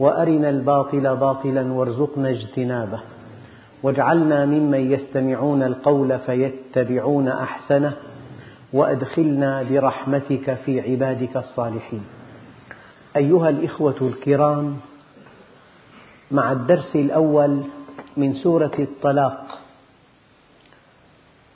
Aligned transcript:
وأرنا 0.00 0.50
الباطل 0.50 1.16
باطلا 1.16 1.72
وارزقنا 1.72 2.30
اجتنابه. 2.30 3.00
واجعلنا 3.82 4.46
ممن 4.46 4.92
يستمعون 4.92 5.62
القول 5.62 6.18
فيتبعون 6.18 7.28
أحسنه 7.28 7.92
وأدخلنا 8.72 9.62
برحمتك 9.62 10.54
في 10.54 10.80
عبادك 10.80 11.36
الصالحين. 11.36 12.04
أيها 13.16 13.48
الإخوة 13.48 13.96
الكرام 14.02 14.76
مع 16.30 16.52
الدرس 16.52 16.96
الأول 16.96 17.62
من 18.16 18.34
سورة 18.34 18.72
الطلاق. 18.78 19.58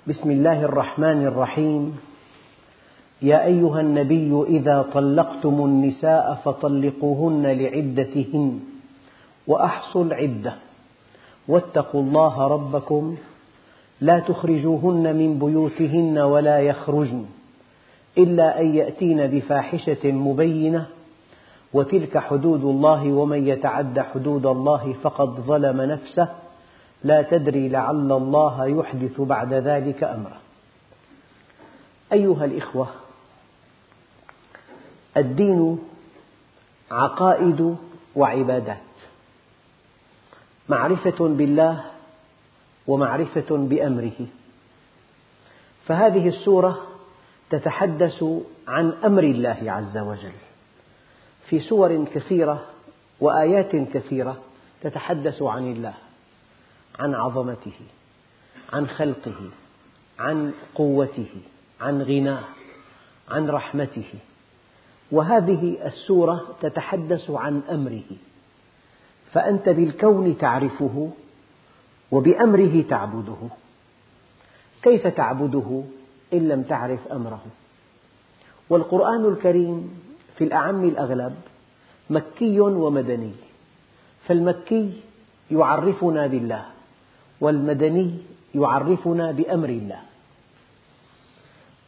بسم 0.06 0.30
الله 0.30 0.62
الرحمن 0.64 1.26
الرحيم. 1.26 1.96
يا 3.23 3.45
أيها 3.45 3.80
النبي 3.80 4.45
إذا 4.48 4.82
طلقتم 4.92 5.64
النساء 5.64 6.34
فطلقوهن 6.45 7.46
لعدتهن 7.46 8.60
وأحصوا 9.46 10.05
العدة 10.05 10.55
واتقوا 11.48 12.03
الله 12.03 12.47
ربكم 12.47 13.16
لا 14.00 14.19
تخرجوهن 14.19 15.16
من 15.16 15.38
بيوتهن 15.38 16.19
ولا 16.19 16.58
يخرجن 16.58 17.25
إلا 18.19 18.61
أن 18.61 18.75
يأتين 18.75 19.27
بفاحشة 19.27 20.12
مبينة 20.12 20.86
وتلك 21.72 22.19
حدود 22.19 22.64
الله 22.64 23.12
ومن 23.12 23.48
يتعد 23.48 24.00
حدود 24.00 24.47
الله 24.47 24.94
فقد 25.03 25.28
ظلم 25.28 25.81
نفسه 25.81 26.28
لا 27.05 27.22
تدري 27.22 27.69
لعل 27.69 28.12
الله 28.12 28.66
يحدث 28.66 29.20
بعد 29.20 29.53
ذلك 29.53 30.05
أمرا 30.05 30.38
أيها 32.12 32.44
الإخوة 32.44 32.86
الدين 35.16 35.78
عقائد 36.90 37.76
وعبادات. 38.16 38.78
معرفة 40.68 41.28
بالله 41.28 41.84
ومعرفة 42.86 43.56
بأمره. 43.56 44.26
فهذه 45.86 46.28
السورة 46.28 46.86
تتحدث 47.50 48.24
عن 48.68 48.92
أمر 49.04 49.22
الله 49.22 49.58
عز 49.66 49.98
وجل. 49.98 50.32
في 51.48 51.60
سور 51.60 52.04
كثيرة 52.04 52.66
وآيات 53.20 53.76
كثيرة 53.76 54.42
تتحدث 54.80 55.42
عن 55.42 55.72
الله 55.72 55.94
عن 56.98 57.14
عظمته 57.14 57.80
عن 58.72 58.86
خلقه 58.86 59.50
عن 60.18 60.52
قوته 60.74 61.30
عن 61.80 62.02
غناه 62.02 62.44
عن 63.28 63.48
رحمته. 63.50 64.14
وهذه 65.14 65.86
السورة 65.86 66.56
تتحدث 66.60 67.30
عن 67.30 67.62
أمره 67.70 68.10
فأنت 69.32 69.68
بالكون 69.68 70.38
تعرفه 70.38 71.10
وبأمره 72.10 72.84
تعبده. 72.88 73.36
كيف 74.82 75.06
تعبده 75.06 75.82
إن 76.32 76.48
لم 76.48 76.62
تعرف 76.62 77.08
أمره؟ 77.08 77.44
والقرآن 78.70 79.24
الكريم 79.24 80.00
في 80.38 80.44
الأعم 80.44 80.84
الأغلب 80.84 81.34
مكي 82.10 82.60
ومدني 82.60 83.32
فالمكي 84.26 85.00
يعرفنا 85.50 86.26
بالله 86.26 86.64
والمدني 87.41 88.14
يعرفنا 88.54 89.32
بأمر 89.32 89.69
الله. 89.69 90.00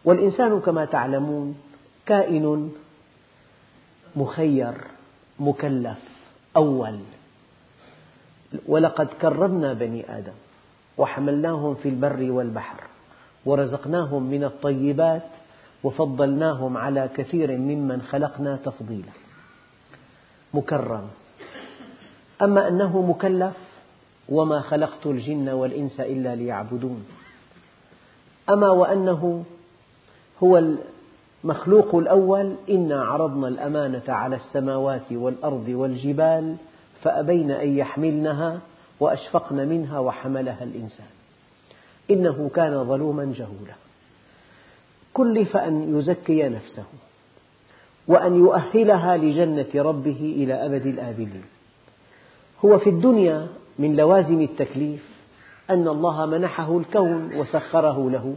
والإنسان 0.04 0.60
كما 0.60 0.84
تعلمون 0.84 1.56
كائن 2.06 2.72
مخير 4.16 4.75
مكلف 5.41 5.99
أول. 6.56 6.99
ولقد 8.66 9.06
كرمنا 9.06 9.72
بني 9.72 10.19
آدم 10.19 10.32
وحملناهم 10.99 11.75
في 11.75 11.88
البر 11.88 12.31
والبحر 12.31 12.81
ورزقناهم 13.44 14.22
من 14.22 14.44
الطيبات 14.44 15.22
وفضلناهم 15.84 16.77
على 16.77 17.10
كثير 17.16 17.56
ممن 17.59 18.03
خلقنا 18.03 18.59
تفضيلا. 18.65 19.12
مكرم. 20.54 21.09
أما 22.43 22.69
أنه 22.69 23.03
مكلف 23.03 23.56
وما 24.28 24.60
خلقت 24.60 25.06
الجن 25.06 25.48
والإنس 25.48 26.00
إلا 26.00 26.34
ليعبدون. 26.34 27.06
أما 28.50 28.71
وأنه 28.71 29.44
هو 30.43 30.59
المخلوق 31.44 31.94
الأول 31.94 32.54
إنا 32.70 33.04
عرضنا 33.04 33.48
الأمانة 33.48 34.02
على 34.08 34.36
السماوات 34.36 35.12
والأرض 35.12 35.69
والجبال 35.69 36.56
فأبين 37.02 37.50
أن 37.50 37.78
يحملنها 37.78 38.60
وأشفقن 39.00 39.69
منها 39.69 39.98
وحملها 39.98 40.64
الإنسان. 40.64 41.06
إنه 42.10 42.50
كان 42.54 42.84
ظلوما 42.84 43.32
جهولا. 43.36 43.74
كلف 45.14 45.56
أن 45.56 45.98
يزكي 45.98 46.48
نفسه 46.48 46.84
وأن 48.08 48.34
يؤهلها 48.34 49.16
لجنة 49.16 49.82
ربه 49.82 50.34
إلى 50.36 50.66
أبد 50.66 50.86
الآبدين. 50.86 51.44
هو 52.64 52.78
في 52.78 52.91
الدنيا 52.91 53.47
من 53.78 53.97
لوازم 53.97 54.41
التكليف 54.41 55.16
أن 55.70 55.88
الله 55.88 56.26
منحه 56.26 56.78
الكون 56.78 57.34
وسخره 57.34 58.10
له 58.10 58.36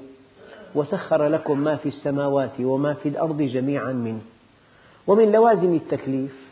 وسخر 0.75 1.27
لكم 1.27 1.59
ما 1.59 1.75
في 1.75 1.89
السماوات 1.89 2.59
وما 2.59 2.93
في 2.93 3.09
الأرض 3.09 3.41
جميعا 3.41 3.93
منه. 3.93 4.21
ومن 5.07 5.31
لوازم 5.31 5.73
التكليف 5.73 6.49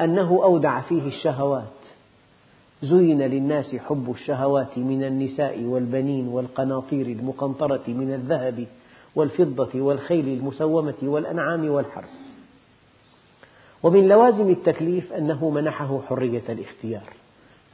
أنه 0.00 0.40
أودع 0.44 0.80
فيه 0.80 1.06
الشهوات. 1.06 1.64
زين 2.82 3.22
للناس 3.22 3.76
حب 3.76 4.10
الشهوات 4.10 4.78
من 4.78 5.04
النساء 5.04 5.62
والبنين 5.62 6.28
والقناطير 6.28 7.06
المقنطرة 7.06 7.82
من 7.88 8.14
الذهب 8.14 8.66
والفضة 9.14 9.80
والخيل 9.80 10.28
المسومة 10.28 10.94
والأنعام 11.02 11.68
والحرث. 11.68 12.14
ومن 13.82 14.08
لوازم 14.08 14.50
التكليف 14.50 15.12
أنه 15.12 15.50
منحه 15.50 16.00
حرية 16.08 16.42
الاختيار. 16.48 17.12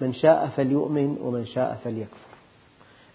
من 0.01 0.13
شاء 0.13 0.47
فليؤمن 0.47 1.19
ومن 1.23 1.47
شاء 1.47 1.81
فليكفر. 1.85 2.30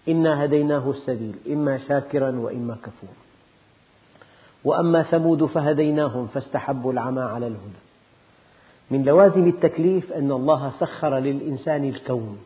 إنا 0.08 0.44
هديناه 0.44 0.90
السبيل 0.90 1.34
إما 1.46 1.78
شاكرا 1.78 2.30
وإما 2.30 2.74
كفورا. 2.74 3.16
وأما 4.64 5.02
ثمود 5.02 5.44
فهديناهم 5.44 6.26
فاستحبوا 6.26 6.92
العمى 6.92 7.22
على 7.22 7.46
الهدى. 7.46 7.86
من 8.90 9.04
لوازم 9.04 9.48
التكليف 9.48 10.12
أن 10.12 10.32
الله 10.32 10.72
سخر 10.80 11.18
للإنسان 11.18 11.88
الكون 11.88 12.38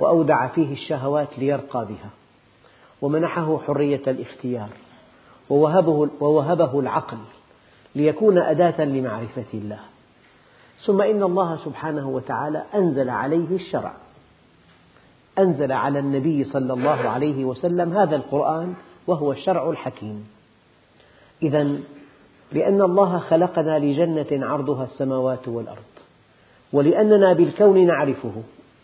وأودع 0.00 0.46
فيه 0.46 0.72
الشهوات 0.72 1.38
ليرقى 1.38 1.86
بها 1.86 2.10
ومنحه 3.02 3.58
حرية 3.58 4.02
الاختيار 4.06 4.68
ووهبه, 5.50 6.08
ووهبه 6.20 6.80
العقل 6.80 7.18
ليكون 7.94 8.38
أداة 8.38 8.84
لمعرفة 8.84 9.44
الله. 9.54 9.80
ثم 10.86 11.02
إن 11.02 11.22
الله 11.22 11.56
سبحانه 11.56 12.08
وتعالى 12.08 12.64
أنزل 12.74 13.10
عليه 13.10 13.56
الشرع. 13.56 13.92
أنزل 15.38 15.72
على 15.72 15.98
النبي 15.98 16.44
صلى 16.44 16.72
الله 16.72 17.08
عليه 17.08 17.44
وسلم 17.44 17.96
هذا 17.96 18.16
القرآن 18.16 18.74
وهو 19.06 19.32
الشرع 19.32 19.70
الحكيم. 19.70 20.28
إذا 21.42 21.76
لأن 22.52 22.82
الله 22.82 23.18
خلقنا 23.18 23.78
لجنة 23.78 24.46
عرضها 24.46 24.84
السماوات 24.84 25.48
والأرض 25.48 25.90
ولأننا 26.72 27.32
بالكون 27.32 27.86
نعرفه 27.86 28.32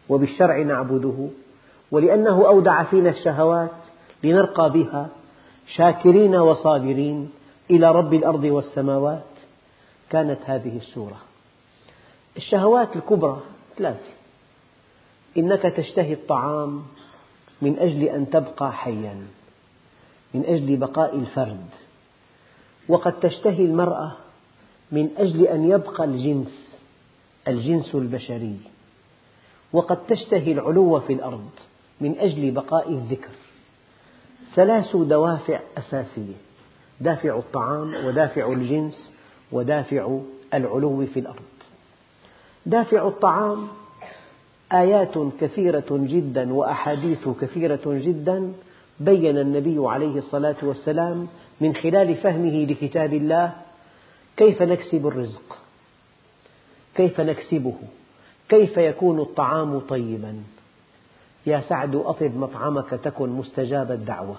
وبالشرع 0.08 0.62
نعبده 0.62 1.28
ولأنه 1.90 2.46
أودع 2.46 2.82
فينا 2.82 3.10
الشهوات 3.10 3.70
لنرقى 4.24 4.70
بها 4.70 5.08
شاكرين 5.76 6.36
وصابرين 6.36 7.30
إلى 7.70 7.92
رب 7.92 8.14
الأرض 8.14 8.44
والسماوات. 8.44 9.22
كانت 10.10 10.38
هذه 10.44 10.76
السورة. 10.76 11.16
الشهوات 12.36 12.96
الكبرى 12.96 13.40
ثلاثة. 13.76 14.15
إنك 15.38 15.62
تشتهي 15.62 16.12
الطعام 16.12 16.82
من 17.62 17.78
أجل 17.78 18.02
أن 18.02 18.30
تبقى 18.30 18.72
حيا 18.72 19.26
من 20.34 20.44
أجل 20.44 20.76
بقاء 20.76 21.16
الفرد. 21.16 21.66
وقد 22.88 23.20
تشتهي 23.20 23.64
المرأة 23.64 24.12
من 24.92 25.10
أجل 25.16 25.46
أن 25.46 25.70
يبقى 25.70 26.04
الجنس 26.04 26.76
الجنس 27.48 27.94
البشري. 27.94 28.56
وقد 29.72 30.06
تشتهي 30.06 30.52
العلو 30.52 31.00
في 31.00 31.12
الأرض 31.12 31.50
من 32.00 32.18
أجل 32.18 32.50
بقاء 32.50 32.90
الذكر. 32.90 33.32
ثلاث 34.54 34.96
دوافع 34.96 35.60
أساسية 35.78 36.34
دافع 37.00 37.38
الطعام 37.38 38.06
ودافع 38.06 38.52
الجنس 38.52 39.12
ودافع 39.52 40.18
العلو 40.54 41.06
في 41.06 41.20
الأرض. 41.20 41.42
دافع 42.66 43.08
الطعام 43.08 43.68
آيات 44.72 45.18
كثيرة 45.40 45.86
جدا 45.90 46.52
وأحاديث 46.52 47.28
كثيرة 47.40 47.80
جدا 47.86 48.52
بين 49.00 49.38
النبي 49.38 49.76
عليه 49.78 50.18
الصلاة 50.18 50.56
والسلام 50.62 51.28
من 51.60 51.74
خلال 51.74 52.14
فهمه 52.14 52.64
لكتاب 52.64 53.14
الله 53.14 53.52
كيف 54.36 54.62
نكسب 54.62 55.06
الرزق؟ 55.06 55.58
كيف 56.94 57.20
نكسبه؟ 57.20 57.74
كيف 58.48 58.76
يكون 58.76 59.20
الطعام 59.20 59.78
طيبا؟ 59.78 60.34
يا 61.46 61.60
سعد 61.60 61.94
أطب 61.96 62.36
مطعمك 62.36 62.90
تكن 62.90 63.28
مستجاب 63.28 63.90
الدعوة. 63.90 64.36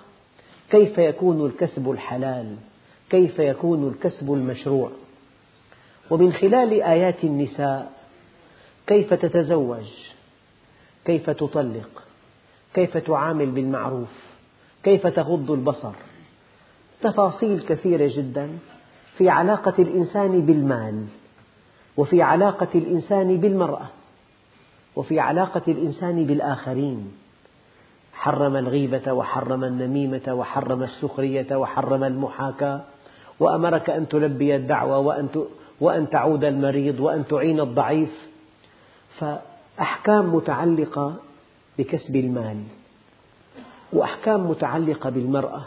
كيف 0.69 0.97
يكون 0.97 1.45
الكسب 1.45 1.91
الحلال؟ 1.91 2.55
كيف 3.09 3.39
يكون 3.39 3.87
الكسب 3.87 4.33
المشروع؟ 4.33 4.91
ومن 6.09 6.33
خلال 6.33 6.81
آيات 6.81 7.23
النساء 7.23 7.91
كيف 8.87 9.13
تتزوج؟ 9.13 10.06
كيف 11.07 11.29
تطلق؟ 11.29 12.03
كيف 12.73 12.97
تعامل 12.97 13.45
بالمعروف؟ 13.45 14.13
كيف 14.83 15.07
تغض 15.07 15.51
البصر؟ 15.51 15.91
تفاصيل 17.01 17.61
كثيرة 17.61 18.11
جدا 18.15 18.49
في 19.17 19.29
علاقة 19.29 19.73
الإنسان 19.79 20.41
بالمال 20.41 21.05
وفي 21.97 22.21
علاقة 22.21 22.67
الإنسان 22.75 23.37
بالمرأة 23.37 23.87
وفي 24.95 25.19
علاقة 25.19 25.61
الإنسان 25.67 26.25
بالآخرين. 26.25 27.11
حرم 28.13 28.55
الغيبة 28.55 29.13
وحرم 29.13 29.63
النميمة 29.63 30.33
وحرم 30.33 30.83
السخرية 30.83 31.55
وحرم 31.55 32.03
المحاكاة 32.03 32.81
وأمرك 33.39 33.89
أن 33.89 34.07
تلبي 34.07 34.55
الدعوة 34.55 34.99
وأن 34.99 35.27
وأن 35.81 36.09
تعود 36.09 36.43
المريض 36.43 36.99
وأن 36.99 37.27
تعين 37.27 37.59
الضعيف. 37.59 38.27
فأحكام 39.77 40.35
متعلقة 40.35 41.15
بكسب 41.77 42.15
المال 42.15 42.63
وأحكام 43.93 44.49
متعلقة 44.49 45.09
بالمرأة 45.09 45.65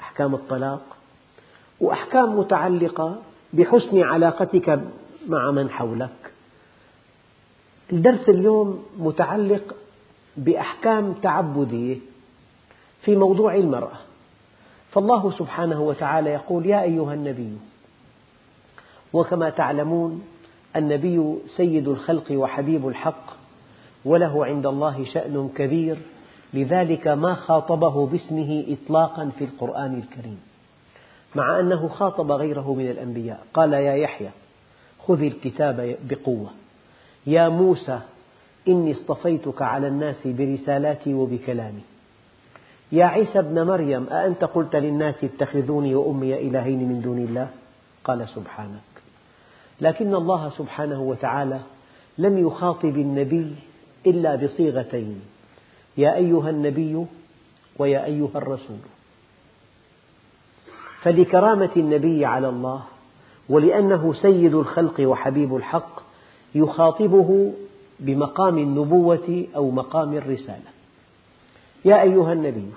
أحكام 0.00 0.34
الطلاق 0.34 0.82
وأحكام 1.80 2.38
متعلقة 2.38 3.16
بحسن 3.52 4.02
علاقتك 4.02 4.80
مع 5.28 5.50
من 5.50 5.70
حولك. 5.70 6.32
الدرس 7.92 8.28
اليوم 8.28 8.84
متعلق 8.98 9.74
بأحكام 10.36 11.12
تعبدية 11.12 11.96
في 13.02 13.16
موضوع 13.16 13.54
المرأة. 13.54 13.98
فالله 14.90 15.30
سبحانه 15.30 15.82
وتعالى 15.82 16.30
يقول 16.30 16.66
يا 16.66 16.82
أيها 16.82 17.14
النبي 17.14 17.56
وكما 19.12 19.50
تعلمون 19.50 20.22
النبي 20.76 21.36
سيد 21.56 21.88
الخلق 21.88 22.32
وحبيب 22.32 22.88
الحق 22.88 23.36
وله 24.04 24.46
عند 24.46 24.66
الله 24.66 25.04
شأن 25.04 25.50
كبير 25.56 25.96
لذلك 26.54 27.08
ما 27.08 27.34
خاطبه 27.34 28.06
باسمه 28.06 28.64
إطلاقا 28.68 29.30
في 29.38 29.44
القرآن 29.44 29.94
الكريم. 29.94 30.40
مع 31.34 31.60
أنه 31.60 31.88
خاطب 31.88 32.32
غيره 32.32 32.74
من 32.74 32.90
الأنبياء. 32.90 33.46
قال 33.54 33.72
يا 33.72 33.94
يحيى 33.94 34.30
خذ 35.06 35.22
الكتاب 35.22 35.96
بقوة. 36.10 36.50
يا 37.26 37.48
موسى 37.48 38.00
إني 38.68 38.92
اصطفيتك 38.92 39.62
على 39.62 39.88
الناس 39.88 40.26
برسالاتي 40.26 41.14
وبكلامي. 41.14 41.82
يا 42.92 43.04
عيسى 43.04 43.38
ابن 43.38 43.66
مريم 43.66 44.06
أأنت 44.06 44.44
قلت 44.44 44.76
للناس 44.76 45.24
اتخذوني 45.24 45.94
وأمي 45.94 46.34
إلهين 46.34 46.88
من 46.88 47.00
دون 47.00 47.18
الله؟ 47.18 47.48
قال 48.04 48.28
سبحانك 48.28 48.95
لكن 49.80 50.14
الله 50.14 50.50
سبحانه 50.58 51.02
وتعالى 51.02 51.60
لم 52.18 52.46
يخاطب 52.46 52.96
النبي 52.96 53.54
إلا 54.06 54.36
بصيغتين. 54.36 55.20
يا 55.96 56.14
أيها 56.14 56.50
النبي 56.50 57.06
ويا 57.78 58.04
أيها 58.04 58.30
الرسول. 58.34 58.78
فلكرامة 61.02 61.70
النبي 61.76 62.24
على 62.24 62.48
الله 62.48 62.82
ولأنه 63.48 64.12
سيد 64.12 64.54
الخلق 64.54 65.00
وحبيب 65.00 65.56
الحق 65.56 66.02
يخاطبه 66.54 67.52
بمقام 68.00 68.58
النبوة 68.58 69.46
أو 69.56 69.70
مقام 69.70 70.14
الرسالة. 70.14 70.70
يا 71.84 72.02
أيها 72.02 72.32
النبي 72.32 72.70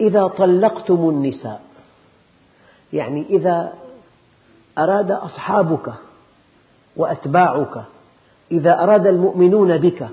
إذا 0.00 0.26
طلقتم 0.26 1.08
النساء 1.08 1.62
يعني 2.92 3.26
إذا 3.30 3.72
أراد 4.78 5.10
أصحابك 5.10 5.92
وأتباعك. 6.96 7.84
إذا 8.52 8.82
أراد 8.82 9.06
المؤمنون 9.06 9.76
بك 9.78 10.08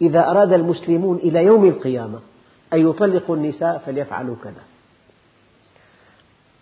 إذا 0.00 0.30
أراد 0.30 0.52
المسلمون 0.52 1.16
إلى 1.16 1.44
يوم 1.44 1.64
القيامة 1.64 2.20
أن 2.72 2.90
يطلقوا 2.90 3.36
النساء 3.36 3.78
فليفعلوا 3.86 4.36
كذا. 4.44 4.62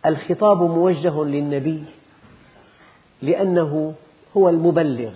الخطاب 0.07 0.63
موجه 0.63 1.25
للنبي 1.25 1.85
لأنه 3.23 3.95
هو 4.37 4.49
المبلغ 4.49 5.13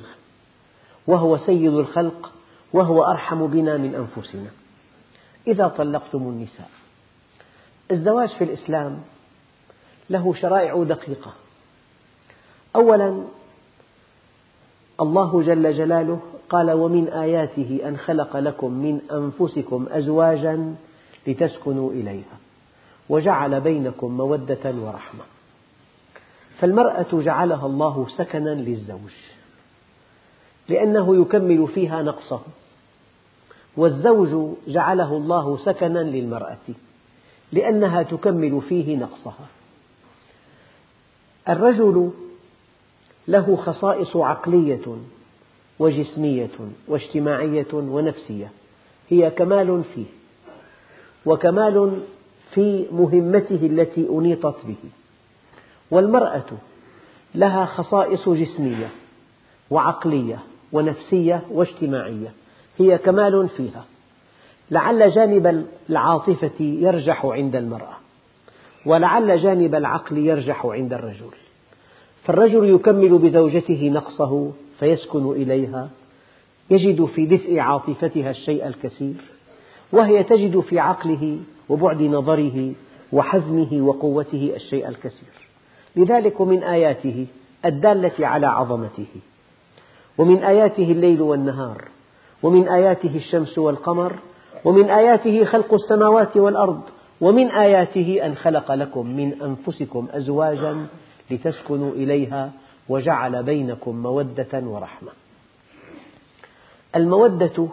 وهو 1.06 1.36
سيد 1.36 1.72
الخلق 1.72 2.32
وهو 2.72 3.04
أرحم 3.04 3.46
بنا 3.46 3.76
من 3.76 3.94
أنفسنا. 3.94 4.50
إذا 5.46 5.68
طلقتم 5.68 6.18
النساء 6.18 6.70
الزواج 7.90 8.28
في 8.28 8.44
الإسلام 8.44 9.00
له 10.10 10.34
شرائع 10.34 10.84
دقيقة. 10.84 11.32
أولا 12.78 13.22
الله 15.00 15.42
جل 15.42 15.72
جلاله 15.74 16.20
قال 16.50 16.70
ومن 16.70 17.08
آياته 17.08 17.80
أن 17.84 17.96
خلق 17.96 18.36
لكم 18.36 18.72
من 18.72 19.00
أنفسكم 19.12 19.86
أزواجا 19.90 20.74
لتسكنوا 21.26 21.92
إليها 21.92 22.38
وجعل 23.08 23.60
بينكم 23.60 24.16
مودة 24.16 24.64
ورحمة. 24.64 25.24
فالمرأة 26.58 27.06
جعلها 27.12 27.66
الله 27.66 28.06
سكنا 28.16 28.50
للزوج 28.50 29.14
لأنه 30.68 31.20
يكمل 31.20 31.68
فيها 31.68 32.02
نقصه 32.02 32.40
والزوج 33.76 34.54
جعله 34.68 35.16
الله 35.16 35.56
سكنا 35.56 35.98
للمرأة 35.98 36.68
لأنها 37.52 38.02
تكمل 38.02 38.60
فيه 38.68 38.96
نقصها. 38.96 39.46
الرجل 41.48 42.10
له 43.28 43.56
خصائص 43.56 44.16
عقلية 44.16 44.96
وجسمية 45.78 46.50
واجتماعية 46.88 47.66
ونفسية. 47.72 48.50
هي 49.08 49.30
كمال 49.30 49.84
فيه 49.94 50.04
وكمال 51.26 52.00
في 52.50 52.86
مهمته 52.92 53.66
التي 53.66 54.08
أنيطت 54.10 54.56
به. 54.66 54.90
والمرأة 55.90 56.46
لها 57.34 57.64
خصائص 57.64 58.28
جسمية 58.28 58.90
وعقلية 59.70 60.38
ونفسية 60.72 61.42
واجتماعية. 61.50 62.32
هي 62.78 62.98
كمال 62.98 63.48
فيها. 63.48 63.84
لعل 64.70 65.10
جانب 65.10 65.66
العاطفة 65.90 66.60
يرجح 66.60 67.26
عند 67.26 67.56
المرأة 67.56 67.96
ولعل 68.86 69.42
جانب 69.42 69.74
العقل 69.74 70.18
يرجح 70.18 70.66
عند 70.66 70.92
الرجل. 70.92 71.30
فالرجل 72.28 72.74
يكمل 72.74 73.18
بزوجته 73.18 73.88
نقصه 73.88 74.52
فيسكن 74.78 75.30
إليها 75.30 75.88
يجد 76.70 77.04
في 77.04 77.26
دفء 77.26 77.58
عاطفتها 77.58 78.30
الشيء 78.30 78.66
الكثير 78.66 79.14
وهي 79.92 80.22
تجد 80.22 80.60
في 80.60 80.78
عقله 80.78 81.38
وبعد 81.68 82.02
نظره 82.02 82.72
وحزمه 83.12 83.68
وقوته 83.72 84.52
الشيء 84.56 84.88
الكثير. 84.88 85.28
لذلك 85.96 86.40
من 86.40 86.62
آياته 86.62 87.26
الدالة 87.64 88.26
على 88.26 88.46
عظمته 88.46 89.06
ومن 90.18 90.44
آياته 90.44 90.92
الليل 90.92 91.22
والنهار 91.22 91.84
ومن 92.42 92.68
آياته 92.68 93.16
الشمس 93.16 93.58
والقمر 93.58 94.18
ومن 94.64 94.90
آياته 94.90 95.44
خلق 95.44 95.74
السماوات 95.74 96.36
والأرض 96.36 96.80
ومن 97.20 97.46
آياته 97.46 98.26
أن 98.26 98.34
خلق 98.34 98.72
لكم 98.72 99.06
من 99.06 99.42
أنفسكم 99.42 100.08
أزواجا 100.12 100.86
لتسكنوا 101.30 101.92
إليها 101.92 102.52
وجعل 102.88 103.42
بينكم 103.42 104.02
مودة 104.02 104.48
ورحمة. 104.52 105.10
المودة 106.96 107.68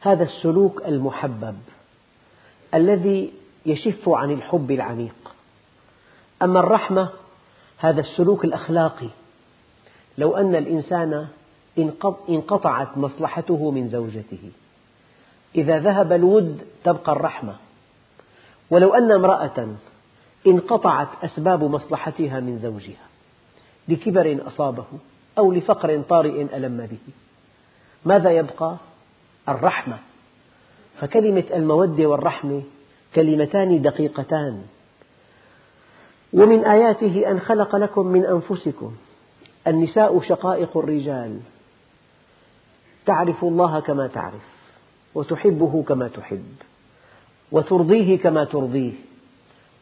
هذا 0.00 0.24
السلوك 0.24 0.82
المحبب 0.84 1.56
الذي 2.74 3.32
يشف 3.66 4.08
عن 4.08 4.30
الحب 4.30 4.70
العميق. 4.70 5.34
أما 6.42 6.60
الرحمة 6.60 7.08
هذا 7.78 8.00
السلوك 8.00 8.44
الأخلاقي. 8.44 9.08
لو 10.18 10.36
أن 10.36 10.54
الإنسان 10.54 11.28
انقطعت 12.28 12.98
مصلحته 12.98 13.70
من 13.70 13.88
زوجته 13.88 14.50
إذا 15.54 15.78
ذهب 15.78 16.12
الود 16.12 16.62
تبقى 16.84 17.12
الرحمة. 17.12 17.56
ولو 18.70 18.94
أن 18.94 19.12
امرأة 19.12 19.76
انقطعت 20.46 21.08
أسباب 21.24 21.64
مصلحتها 21.64 22.40
من 22.40 22.58
زوجها 22.58 23.06
لكبر 23.88 24.38
أصابه 24.46 24.84
أو 25.38 25.52
لفقر 25.52 26.02
طارئ 26.02 26.42
ألم 26.56 26.86
به. 26.90 27.12
ماذا 28.04 28.30
يبقى؟ 28.30 28.76
الرحمة. 29.48 29.98
فكلمة 31.00 31.44
المودة 31.54 32.06
والرحمة 32.06 32.62
كلمتان 33.14 33.82
دقيقتان. 33.82 34.62
ومن 36.32 36.64
آياته 36.64 37.30
أن 37.30 37.40
خلق 37.40 37.76
لكم 37.76 38.06
من 38.06 38.24
أنفسكم 38.24 38.92
النساء 39.66 40.20
شقائق 40.20 40.76
الرجال. 40.76 41.40
تعرف 43.06 43.44
الله 43.44 43.80
كما 43.80 44.06
تعرف 44.06 44.52
وتحبه 45.14 45.82
كما 45.82 46.08
تحب 46.08 46.54
وترضيه 47.52 48.18
كما 48.18 48.44
ترضيه. 48.44 48.92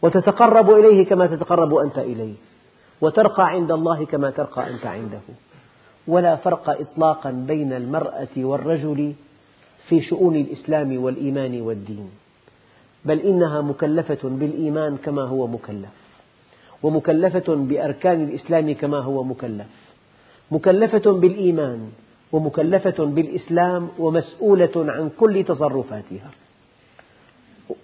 وتتقرب 0.02 0.70
إليه 0.70 1.06
كما 1.06 1.26
تتقرب 1.26 1.74
أنت 1.74 1.98
إليه 1.98 2.34
وترقى 3.00 3.46
عند 3.46 3.70
الله 3.72 4.04
كما 4.04 4.30
ترقى 4.30 4.70
أنت 4.70 4.86
عنده. 4.86 5.20
ولا 6.08 6.36
فرق 6.36 6.70
إطلاقا 6.80 7.30
بين 7.30 7.72
المرأة 7.72 8.28
والرجل 8.36 9.12
في 9.88 10.02
شؤون 10.02 10.36
الإسلام 10.36 11.02
والإيمان 11.02 11.60
والدين 11.60 12.10
بل 13.04 13.20
إنها 13.20 13.60
مكلفة 13.60 14.28
بالإيمان 14.28 14.96
كما 14.96 15.22
هو 15.22 15.46
مكلف 15.46 15.90
ومكلفة 16.82 17.54
بأركان 17.54 18.24
الإسلام 18.24 18.74
كما 18.74 18.98
هو 18.98 19.24
مكلف 19.24 19.66
مكلفة 20.50 21.12
بالإيمان 21.12 21.90
ومكلفة 22.32 23.04
بالإسلام 23.04 23.88
ومسؤولة 23.98 24.72
عن 24.76 25.10
كل 25.16 25.44
تصرفاتها. 25.44 26.30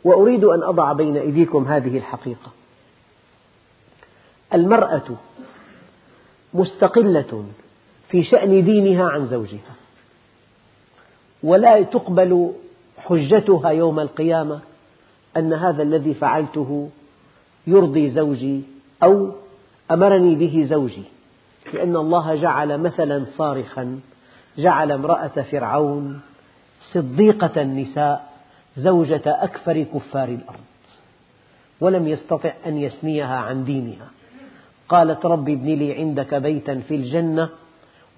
وأريد 0.04 0.44
أن 0.44 0.62
أضع 0.62 0.92
بين 0.92 1.16
أيديكم 1.16 1.64
هذه 1.64 1.98
الحقيقة. 1.98 2.50
المرأة 4.54 5.16
مستقلة 6.54 7.44
في 8.08 8.24
شأن 8.24 8.64
دينها 8.64 9.04
عن 9.04 9.26
زوجها 9.26 9.74
ولا 11.42 11.82
تقبل 11.82 12.52
حجتها 12.98 13.70
يوم 13.70 14.00
القيامة 14.00 14.60
أن 15.36 15.52
هذا 15.52 15.82
الذي 15.82 16.14
فعلته 16.14 16.90
يرضي 17.66 18.10
زوجي 18.10 18.62
أو 19.02 19.30
أمرني 19.90 20.34
به 20.34 20.66
زوجي. 20.70 21.02
لأن 21.74 21.96
الله 21.96 22.34
جعل 22.34 22.78
مثلا 22.80 23.24
صارخا 23.36 24.00
جعل 24.58 24.92
امرأة 24.92 25.44
فرعون 25.50 26.20
صديقة 26.92 27.62
النساء 27.62 28.25
زوجة 28.76 29.22
أكثر 29.26 29.82
كفار 29.82 30.28
الأرض 30.28 30.66
ولم 31.80 32.08
يستطع 32.08 32.52
أن 32.66 32.78
يثنيها 32.78 33.36
عن 33.36 33.64
دينها. 33.64 34.08
قالت 34.88 35.26
رب 35.26 35.48
ابن 35.48 35.66
لي 35.66 35.92
عندك 35.92 36.34
بيتا 36.34 36.74
في 36.88 36.94
الجنة 36.94 37.48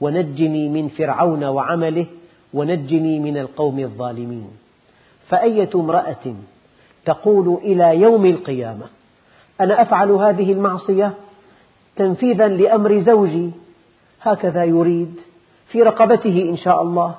ونجني 0.01 0.69
من 0.69 0.89
فرعون 0.89 1.45
وعمله 1.45 2.07
ونجني 2.55 3.19
من 3.19 3.39
القوم 3.39 3.79
الظالمين. 3.79 4.51
فأية 5.29 5.71
امرأة 5.75 6.35
تقول 7.05 7.59
إلى 7.63 8.01
يوم 8.01 8.27
القيامة 8.27 8.87
أنا 9.61 9.83
أفعل 9.83 10.11
هذه 10.11 10.53
المعصية 10.53 11.13
تنفيذا 11.97 12.49
لأمر 12.49 13.01
زوجي؟ 13.01 13.51
هكذا 14.23 14.65
يريد 14.65 15.15
في 15.69 15.83
رقبته 15.83 16.49
إن 16.51 16.57
شاء 16.57 16.83
الله. 16.83 17.15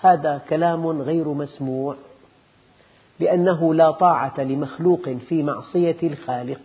هذا 0.00 0.40
كلام 0.48 0.86
غير 0.86 1.28
مسموع. 1.28 1.96
لأنه 3.20 3.74
لا 3.74 3.90
طاعة 3.90 4.40
لمخلوق 4.40 5.08
في 5.28 5.42
معصية 5.42 5.96
الخالق. 6.02 6.60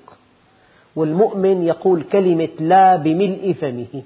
والمؤمن 0.95 1.63
يقول 1.63 2.03
كلمة 2.03 2.49
لا 2.59 2.95
بملء 2.95 3.53
فمه 3.53 4.03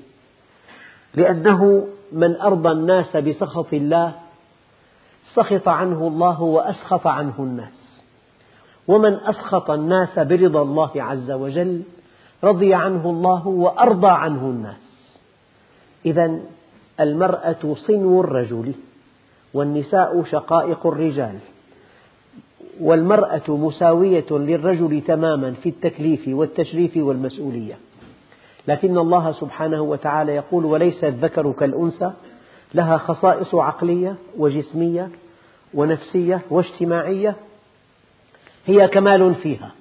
لأنه 1.16 1.88
من 2.12 2.42
أرضى 2.42 2.72
الناس 2.72 3.18
بسخط 3.18 3.74
الله 3.74 4.16
سخط 5.34 5.68
عنه 5.68 6.08
الله 6.08 6.42
وأسخط 6.42 7.08
عنه 7.08 7.34
الناس. 7.40 8.02
ومن 8.88 9.14
أسخط 9.14 9.72
الناس 9.72 10.20
برضا 10.20 10.62
الله 10.62 10.92
عز 10.96 11.32
وجل 11.32 11.82
رضي 12.44 12.74
عنه 12.74 13.10
الله 13.10 13.48
وأرضى 13.48 14.10
عنه 14.10 14.46
الناس. 14.46 15.18
إذا 16.06 16.40
المرأة 17.00 17.76
صنو 17.88 18.22
الرجل 18.22 18.74
والنساء 19.54 20.24
شقائق 20.24 20.88
الرجال. 20.88 21.40
والمرأة 22.82 23.42
مساوية 23.48 24.26
للرجل 24.32 25.02
تماما 25.08 25.52
في 25.52 25.70
التكليف 25.70 26.28
والتشريف 26.28 26.98
والمسؤولية. 26.98 27.78
لكن 28.68 28.98
الله 28.98 29.32
سبحانه 29.32 29.82
وتعالى 29.82 30.36
يقول 30.36 30.66
وليس 30.66 31.04
الذكر 31.04 31.52
كالأنثى 31.52 32.12
لها 32.74 32.98
خصائص 32.98 33.56
عقلية 33.56 34.16
وجسمية 34.38 35.10
ونفسية 35.74 36.42
واجتماعية 36.50 37.36
هي 38.66 38.88
كمال 38.88 39.36
فيها 39.36 39.72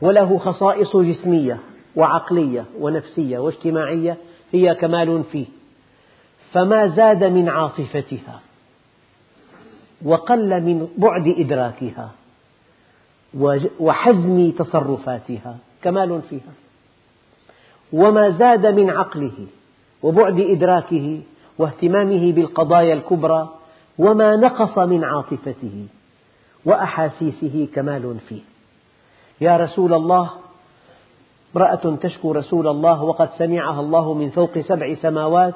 وله 0.00 0.38
خصائص 0.38 0.96
جسمية 0.96 1.58
وعقلية 1.96 2.64
ونفسية 2.80 3.38
واجتماعية 3.38 4.16
هي 4.52 4.74
كمال 4.74 5.24
فيه 5.32 5.46
فما 6.52 6.86
زاد 6.86 7.24
من 7.24 7.48
عاطفتها. 7.48 8.40
وقل 10.04 10.60
من 10.60 10.88
بعد 10.98 11.34
إدراكها 11.38 12.10
وحزم 13.80 14.50
تصرفاتها 14.50 15.56
كمال 15.82 16.22
فيها. 16.30 16.52
وما 17.92 18.30
زاد 18.30 18.66
من 18.66 18.90
عقله 18.90 19.46
وبعد 20.02 20.40
إدراكه 20.40 21.20
واهتمامه 21.58 22.32
بالقضايا 22.32 22.94
الكبرى 22.94 23.48
وما 23.98 24.36
نقص 24.36 24.78
من 24.78 25.04
عاطفته 25.04 25.86
وأحاسيسه 26.64 27.68
كمال 27.74 28.16
فيه. 28.28 28.42
يا 29.40 29.56
رسول 29.56 29.94
الله 29.94 30.30
امرأة 31.56 31.96
تشكو 31.96 32.32
رسول 32.32 32.68
الله 32.68 33.02
وقد 33.02 33.28
سمعها 33.38 33.80
الله 33.80 34.14
من 34.14 34.30
فوق 34.30 34.58
سبع 34.58 34.94
سماوات 34.94 35.54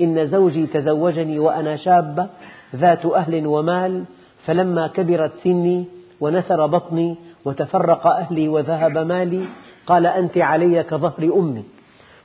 إن 0.00 0.26
زوجي 0.26 0.66
تزوجني 0.66 1.38
وأنا 1.38 1.76
شابة 1.76 2.28
ذات 2.76 3.06
أهل 3.06 3.46
ومال 3.46 4.04
فلما 4.46 4.86
كبرت 4.86 5.32
سني 5.44 5.84
ونثر 6.20 6.66
بطني 6.66 7.16
وتفرق 7.44 8.06
أهلي 8.06 8.48
وذهب 8.48 8.98
مالي 8.98 9.46
قال 9.86 10.06
أنت 10.06 10.38
علي 10.38 10.82
كظهر 10.82 11.32
أمي 11.36 11.64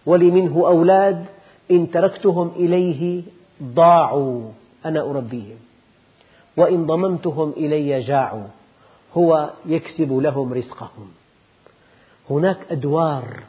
ولي 0.05 0.31
منه 0.31 0.67
أولاد 0.67 1.25
إن 1.71 1.91
تركتهم 1.91 2.51
إليه 2.55 3.23
ضاعوا 3.63 4.41
أنا 4.85 5.01
أربيهم 5.01 5.57
وإن 6.57 6.85
ضممتهم 6.85 7.53
إلي 7.57 7.99
جاعوا 7.99 8.47
هو 9.17 9.49
يكسب 9.65 10.11
لهم 10.11 10.53
رزقهم. 10.53 11.07
هناك 12.29 12.57
أدوار 12.71 13.43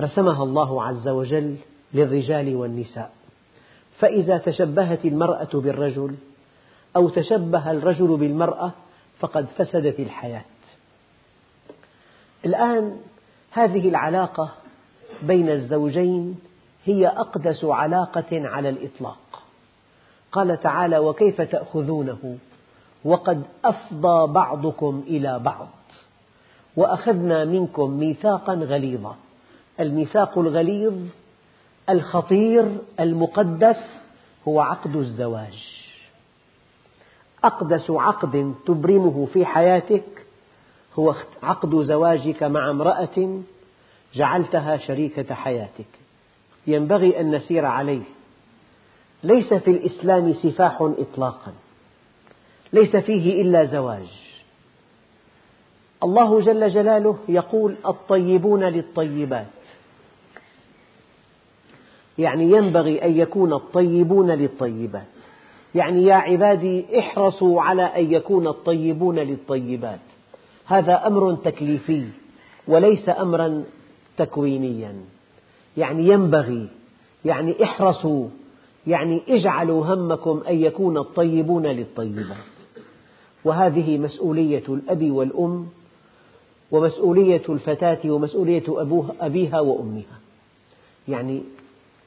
رسمها 0.00 0.42
الله 0.42 0.84
عز 0.84 1.08
وجل 1.08 1.56
للرجال 1.94 2.56
والنساء. 2.56 3.12
فإذا 3.98 4.38
تشبهت 4.38 5.04
المرأة 5.04 5.48
بالرجل 5.54 6.14
أو 6.96 7.08
تشبه 7.08 7.70
الرجل 7.70 8.16
بالمرأة 8.16 8.72
فقد 9.18 9.46
فسدت 9.46 10.00
الحياة. 10.00 10.44
الآن 12.44 12.96
هذه 13.50 13.88
العلاقة 13.88 14.50
بين 15.22 15.50
الزوجين 15.50 16.38
هي 16.84 17.08
أقدس 17.08 17.64
علاقة 17.64 18.48
على 18.48 18.68
الإطلاق. 18.68 19.42
قال 20.32 20.60
تعالى 20.60 20.98
وكيف 20.98 21.40
تأخذونه؟ 21.40 22.38
وقد 23.04 23.42
أفضى 23.64 24.32
بعضكم 24.32 25.04
إلى 25.06 25.38
بعض. 25.38 25.68
وأخذنا 26.76 27.44
منكم 27.44 27.90
ميثاقا 27.90 28.54
غليظا. 28.54 29.16
الميثاق 29.80 30.38
الغليظ 30.38 30.94
الخطير 31.88 32.78
المقدس 33.00 33.76
هو 34.48 34.60
عقد 34.60 34.96
الزواج. 34.96 35.84
أقدس 37.44 37.90
عقد 37.90 38.54
تبرمه 38.66 39.26
في 39.32 39.46
حياتك 39.46 40.26
هو 40.98 41.14
عقد 41.42 41.82
زواجك 41.82 42.42
مع 42.42 42.70
امرأة 42.70 43.42
جعلتها 44.14 44.76
شريكة 44.76 45.34
حياتك. 45.34 45.86
ينبغي 46.66 47.20
أن 47.20 47.34
نسير 47.34 47.64
عليه. 47.64 48.02
ليس 49.22 49.54
في 49.54 49.70
الإسلام 49.70 50.32
سفاح 50.32 50.78
إطلاقا. 50.98 51.52
ليس 52.72 52.96
فيه 52.96 53.42
إلا 53.42 53.64
زواج. 53.64 54.08
الله 56.02 56.40
جل 56.40 56.70
جلاله 56.70 57.18
يقول 57.28 57.76
الطيبون 57.86 58.64
للطيبات. 58.64 59.63
يعني 62.18 62.44
ينبغي 62.44 63.04
أن 63.04 63.16
يكون 63.18 63.52
الطيبون 63.52 64.30
للطيبات. 64.30 65.06
يعني 65.74 66.04
يا 66.04 66.14
عبادي 66.14 66.98
احرصوا 66.98 67.62
على 67.62 67.82
أن 67.82 68.12
يكون 68.12 68.46
الطيبون 68.46 69.18
للطيبات. 69.18 70.00
هذا 70.66 71.06
أمر 71.06 71.34
تكليفي 71.34 72.04
وليس 72.68 73.08
أمرا 73.08 73.64
تكوينيا. 74.16 74.94
يعني 75.76 76.08
ينبغي 76.08 76.68
يعني 77.24 77.64
احرصوا 77.64 78.26
يعني 78.86 79.22
اجعلوا 79.28 79.86
همكم 79.86 80.42
أن 80.48 80.56
يكون 80.56 80.98
الطيبون 80.98 81.66
للطيبات. 81.66 82.36
وهذه 83.44 83.98
مسؤولية 83.98 84.62
الأب 84.68 85.10
والأم 85.10 85.66
ومسؤولية 86.70 87.42
الفتاة 87.48 87.98
ومسؤولية 88.04 88.62
أبيها 89.20 89.60
وأمها. 89.60 90.18
يعني 91.08 91.42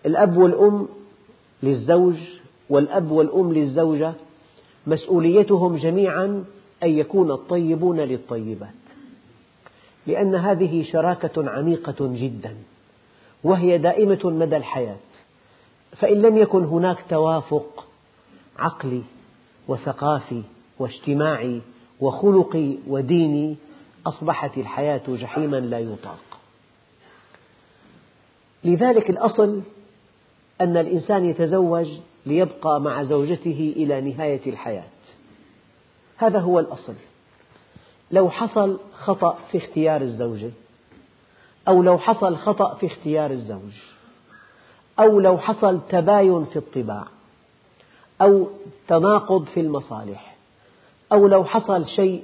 الأب 0.08 0.38
والأم 0.38 0.88
للزوج 1.64 2.16
والأب 2.70 3.12
والأم 3.12 3.54
للزوجة 3.54 4.14
مسؤوليتهم 4.88 5.76
جميعا 5.76 6.46
أن 6.84 6.90
يكون 6.90 7.32
الطيبون 7.32 8.00
للطيبات 8.00 8.70
لأن 10.08 10.36
هذه 10.36 10.84
شراكة 10.84 11.50
عميقة 11.50 11.96
جدا 12.00 12.56
وهي 13.44 13.78
دائمة 13.78 14.20
مدى 14.24 14.58
الحياة 14.58 14.98
فإن 15.98 16.22
لم 16.22 16.38
يكن 16.38 16.64
هناك 16.64 16.98
توافق 17.10 17.86
عقلي 18.58 19.02
وثقافي 19.68 20.44
واجتماعي 20.80 21.62
وخلقي 22.00 22.78
وديني 22.88 23.56
أصبحت 24.06 24.58
الحياة 24.58 25.02
جحيما 25.08 25.58
لا 25.58 25.80
يطاق. 25.80 26.40
لذلك 28.64 29.10
الأصل 29.10 29.62
أن 30.62 30.78
الإنسان 30.78 31.26
يتزوج 31.26 31.88
ليبقى 32.26 32.82
مع 32.82 33.04
زوجته 33.04 33.74
إلى 33.76 34.02
نهاية 34.02 34.42
الحياة. 34.50 34.84
هذا 36.18 36.40
هو 36.40 36.60
الأصل. 36.60 36.94
لو 38.12 38.30
حصل 38.30 38.80
خطأ 38.94 39.38
في 39.52 39.58
اختيار 39.58 40.02
الزوجة 40.02 40.52
أو 41.68 41.84
لو 41.84 41.98
حصل 41.98 42.36
خطأ 42.36 42.74
في 42.74 42.86
اختيار 42.86 43.32
الزوج 43.32 43.74
أو 45.00 45.20
لو 45.20 45.38
حصل 45.38 45.80
تباين 45.90 46.46
في 46.46 46.56
الطباع 46.56 47.04
أو 48.22 48.48
تناقض 48.88 49.46
في 49.46 49.60
المصالح 49.60 50.36
أو 51.12 51.28
لو 51.28 51.46
حصل 51.46 51.88
شيء 51.88 52.24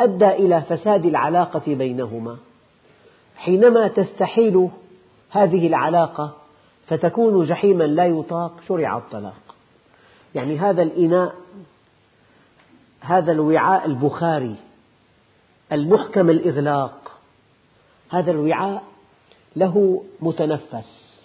أدى 0.00 0.28
إلى 0.28 0.62
فساد 0.62 1.06
العلاقة 1.06 1.74
بينهما 1.74 2.36
حينما 3.36 3.88
تستحيل 3.88 4.68
هذه 5.30 5.66
العلاقة 5.66 6.36
فتكون 6.86 7.44
جحيما 7.44 7.84
لا 7.84 8.06
يطاق 8.06 8.52
شرع 8.68 8.98
الطلاق. 8.98 9.54
يعني 10.34 10.58
هذا 10.58 10.82
الإناء 10.82 11.34
هذا 13.00 13.32
الوعاء 13.32 13.86
البخاري 13.86 14.56
المحكم 15.72 16.30
الإغلاق 16.30 17.12
هذا 18.10 18.30
الوعاء 18.30 18.82
له 19.56 20.04
متنفس. 20.20 21.20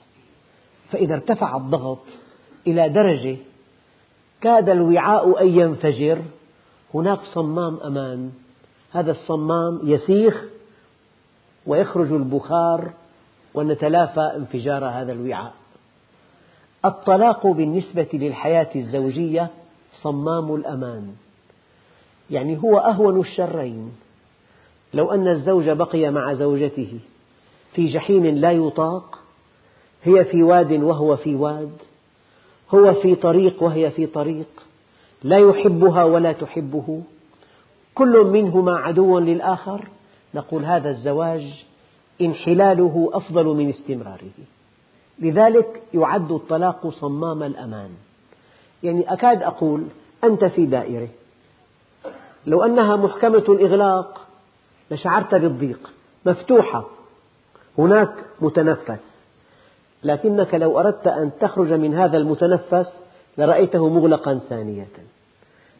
فإذا 0.92 1.16
ارتفع 1.16 1.58
الضغط 1.58 2.00
إلى 2.68 2.90
درجة 2.90 3.38
كاد 4.42 4.70
الوعاء 4.70 5.42
أن 5.42 5.48
ينفجر 5.48 6.22
هناك 6.94 7.20
صمام 7.34 7.78
أمان. 7.78 8.32
هذا 8.92 9.12
الصمام 9.12 9.80
يسيخ 9.84 10.44
ويخرج 11.66 12.12
البخار 12.12 12.92
ونتلافى 13.54 14.34
انفجار 14.36 14.86
هذا 14.86 15.12
الوعاء. 15.12 15.54
الطلاق 16.86 17.48
بالنسبة 17.48 18.08
للحياة 18.14 18.70
الزوجية 18.76 19.50
صمام 20.02 20.56
الأمان. 20.56 21.16
يعني 22.32 22.58
هو 22.58 22.78
أهون 22.78 23.20
الشرين. 23.20 23.92
لو 24.94 25.12
أن 25.12 25.28
الزوج 25.28 25.70
بقي 25.70 26.12
مع 26.12 26.34
زوجته 26.34 27.00
في 27.74 27.88
جحيم 27.88 28.26
لا 28.26 28.52
يطاق 28.52 29.20
هي 30.04 30.26
في 30.26 30.44
واد 30.44 30.72
وهو 30.72 31.16
في 31.16 31.36
واد 31.36 31.72
هو 32.74 32.94
في 32.94 33.16
طريق 33.16 33.64
وهي 33.64 33.92
في 33.92 34.06
طريق 34.06 34.48
لا 35.24 35.38
يحبها 35.38 36.04
ولا 36.04 36.32
تحبه 36.32 37.02
كل 37.96 38.24
منهما 38.24 38.78
عدو 38.78 39.20
للآخر 39.20 39.88
نقول 40.36 40.66
هذا 40.66 40.90
الزواج 40.90 41.66
انحلاله 42.22 43.10
أفضل 43.14 43.46
من 43.46 43.70
استمراره. 43.70 44.32
لذلك 45.20 45.82
يعد 45.94 46.32
الطلاق 46.32 46.90
صمام 46.90 47.44
الأمان. 47.44 47.90
يعني 48.84 49.14
أكاد 49.14 49.44
أقول 49.44 49.84
أنت 50.24 50.46
في 50.46 50.66
دائرة. 50.66 51.08
لو 52.48 52.64
أنها 52.64 52.96
محكمة 52.96 53.44
الإغلاق 53.50 54.28
لشعرت 54.92 55.36
بالضيق. 55.36 55.90
مفتوحة. 56.26 56.86
هناك 57.78 58.14
متنفس. 58.42 59.24
لكنك 60.04 60.54
لو 60.54 60.80
أردت 60.80 61.08
أن 61.08 61.32
تخرج 61.40 61.74
من 61.74 61.96
هذا 61.96 62.18
المتنفس 62.18 63.00
لرأيته 63.38 63.90
مغلقا 63.90 64.40
ثانية. 64.50 64.88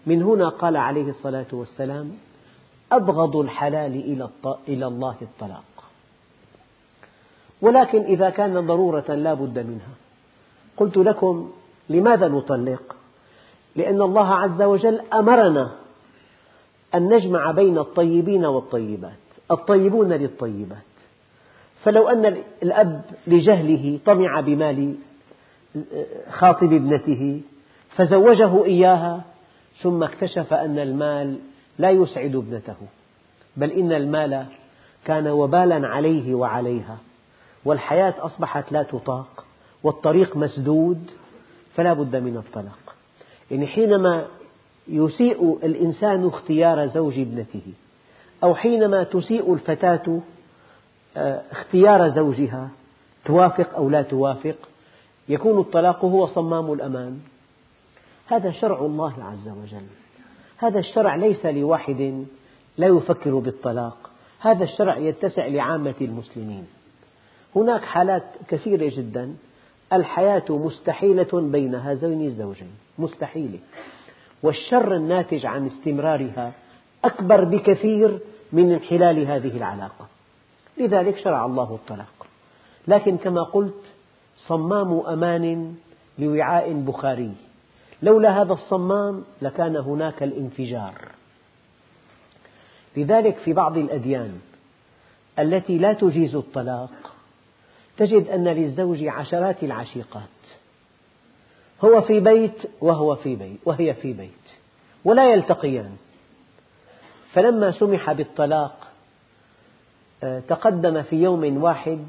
من 0.06 0.24
هنا 0.24 0.50
قال 0.50 0.78
عليه 0.78 1.10
الصلاة 1.10 1.46
والسلام 1.52 2.12
أبغض 2.92 3.36
الحلال 3.36 4.30
إلى 4.68 4.88
الله 4.88 5.16
الطلاق. 5.22 5.79
ولكن 7.62 8.02
إذا 8.04 8.30
كان 8.30 8.66
ضرورة 8.66 9.12
لا 9.16 9.34
بد 9.34 9.60
منها. 9.60 9.94
قلت 10.78 10.98
لكم 10.98 11.52
لماذا 11.90 12.28
نطلق؟ 12.28 12.96
لأن 13.76 14.02
الله 14.02 14.36
عز 14.36 14.62
وجل 14.62 15.02
أمرنا 15.14 15.72
أن 16.96 17.14
نجمع 17.14 17.52
بين 17.52 17.78
الطيبين 17.78 18.46
والطيبات 18.46 19.12
الطيبون 19.52 20.14
للطيبات. 20.14 20.78
فلو 21.84 22.08
أن 22.10 22.26
الأب 22.64 23.02
لجهله 23.28 24.00
طمع 24.06 24.40
بمال 24.40 24.96
خاطب 26.30 26.74
ابنته 26.74 27.42
فزوجه 27.90 28.66
إياها 28.66 29.22
ثم 29.82 30.04
اكتشف 30.04 30.54
أن 30.54 30.80
المال 30.80 31.40
لا 31.80 31.90
يسعد 31.90 32.36
ابنته 32.36 32.76
بل 33.58 33.72
إن 33.72 33.92
المال 33.92 34.46
كان 35.06 35.28
وبالا 35.28 35.88
عليه 35.88 36.34
وعليها. 36.34 36.98
والحياة 37.66 38.14
أصبحت 38.20 38.72
لا 38.72 38.84
تطاق 38.84 39.46
والطريق 39.84 40.38
مسدود 40.38 41.12
فلا 41.76 41.94
بد 41.94 42.16
من 42.16 42.38
الطلاق. 42.38 42.96
يعني 43.52 43.68
حينما 43.68 44.28
يسيء 44.88 45.60
الإنسان 45.64 46.28
اختيار 46.28 46.88
زوج 46.88 47.20
ابنته 47.20 47.74
أو 48.44 48.56
حينما 48.56 49.04
تسيء 49.04 49.54
الفتاة 49.54 50.22
آه، 51.18 51.42
اختيار 51.52 52.10
زوجها 52.10 52.70
توافق 53.26 53.76
أو 53.76 53.90
لا 53.90 54.02
توافق 54.02 54.56
يكون 55.30 55.60
الطلاق 55.60 56.06
هو 56.06 56.28
صمام 56.28 56.74
الأمان. 56.74 57.20
هذا 58.28 58.52
شرع 58.52 58.80
الله 58.80 59.14
عز 59.24 59.48
وجل. 59.48 59.86
هذا 60.58 60.80
الشرع 60.80 61.16
ليس 61.16 61.46
لواحد 61.46 62.26
لا 62.78 62.88
يفكر 62.88 63.36
بالطلاق. 63.36 64.10
هذا 64.40 64.64
الشرع 64.64 64.98
يتسع 64.98 65.48
لعامة 65.48 65.96
المسلمين. 66.02 66.68
هناك 67.56 67.82
حالات 67.82 68.24
كثيرة 68.48 68.92
جدا. 68.96 69.36
الحياة 69.94 70.46
مستحيلة 70.50 71.28
بين 71.34 71.76
هذين 71.76 72.26
الزوجين. 72.26 72.72
مستحيلة. 73.00 73.60
والشر 74.44 74.96
الناتج 74.96 75.46
عن 75.46 75.68
استمرارها 75.68 76.52
أكبر 77.04 77.44
بكثير 77.44 78.20
من 78.52 78.72
انحلال 78.72 79.28
هذه 79.28 79.58
العلاقة. 79.58 80.08
لذلك 80.78 81.18
شرع 81.18 81.46
الله 81.46 81.76
الطلاق. 81.76 82.28
لكن 82.88 83.18
كما 83.18 83.44
قلت 83.44 83.84
صمام 84.38 85.00
أمان 85.00 85.76
لوعاء 86.20 86.74
بخاري. 86.74 87.32
لولا 88.04 88.42
هذا 88.42 88.54
الصمام 88.54 89.24
لكان 89.42 89.76
هناك 89.76 90.24
الانفجار. 90.24 90.94
لذلك 92.98 93.38
في 93.38 93.54
بعض 93.54 93.78
الأديان 93.78 94.40
التي 95.40 95.78
لا 95.78 95.94
تجيز 95.94 96.36
الطلاق 96.36 97.09
تجد 98.00 98.28
أن 98.30 98.48
للزوج 98.48 99.04
عشرات 99.04 99.64
العشيقات. 99.64 100.24
هو 101.84 102.02
في 102.02 102.20
بيت 102.20 102.58
وهو 102.82 103.16
في 103.16 103.36
بيت 103.36 103.60
وهي 103.66 103.94
في 103.94 104.14
بيت 104.14 104.32
ولا 105.06 105.34
يلتقيان. 105.34 105.98
فلما 107.34 107.72
سمح 107.72 108.12
بالطلاق 108.12 108.88
آه، 110.24 110.40
تقدم 110.40 111.02
في 111.02 111.16
يوم 111.16 111.64
واحد 111.64 112.06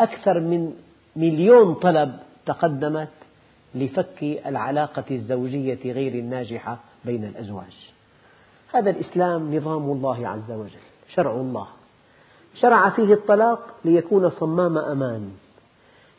أكثر 0.00 0.40
من 0.40 0.74
مليون 1.16 1.74
طلب 1.74 2.18
تقدمت 2.46 3.08
لفك 3.74 4.22
العلاقة 4.22 5.04
الزوجية 5.10 5.92
غير 5.92 6.14
الناجحة 6.14 6.78
بين 7.04 7.24
الأزواج. 7.24 7.92
هذا 8.74 8.90
الإسلام 8.90 9.54
نظام 9.54 9.92
الله 9.92 10.28
عز 10.28 10.50
وجل 10.50 10.78
شرع 11.14 11.34
الله. 11.34 11.68
شرع 12.54 12.90
فيه 12.90 13.14
الطلاق 13.14 13.74
ليكون 13.84 14.30
صمام 14.30 14.78
أمان. 14.78 15.30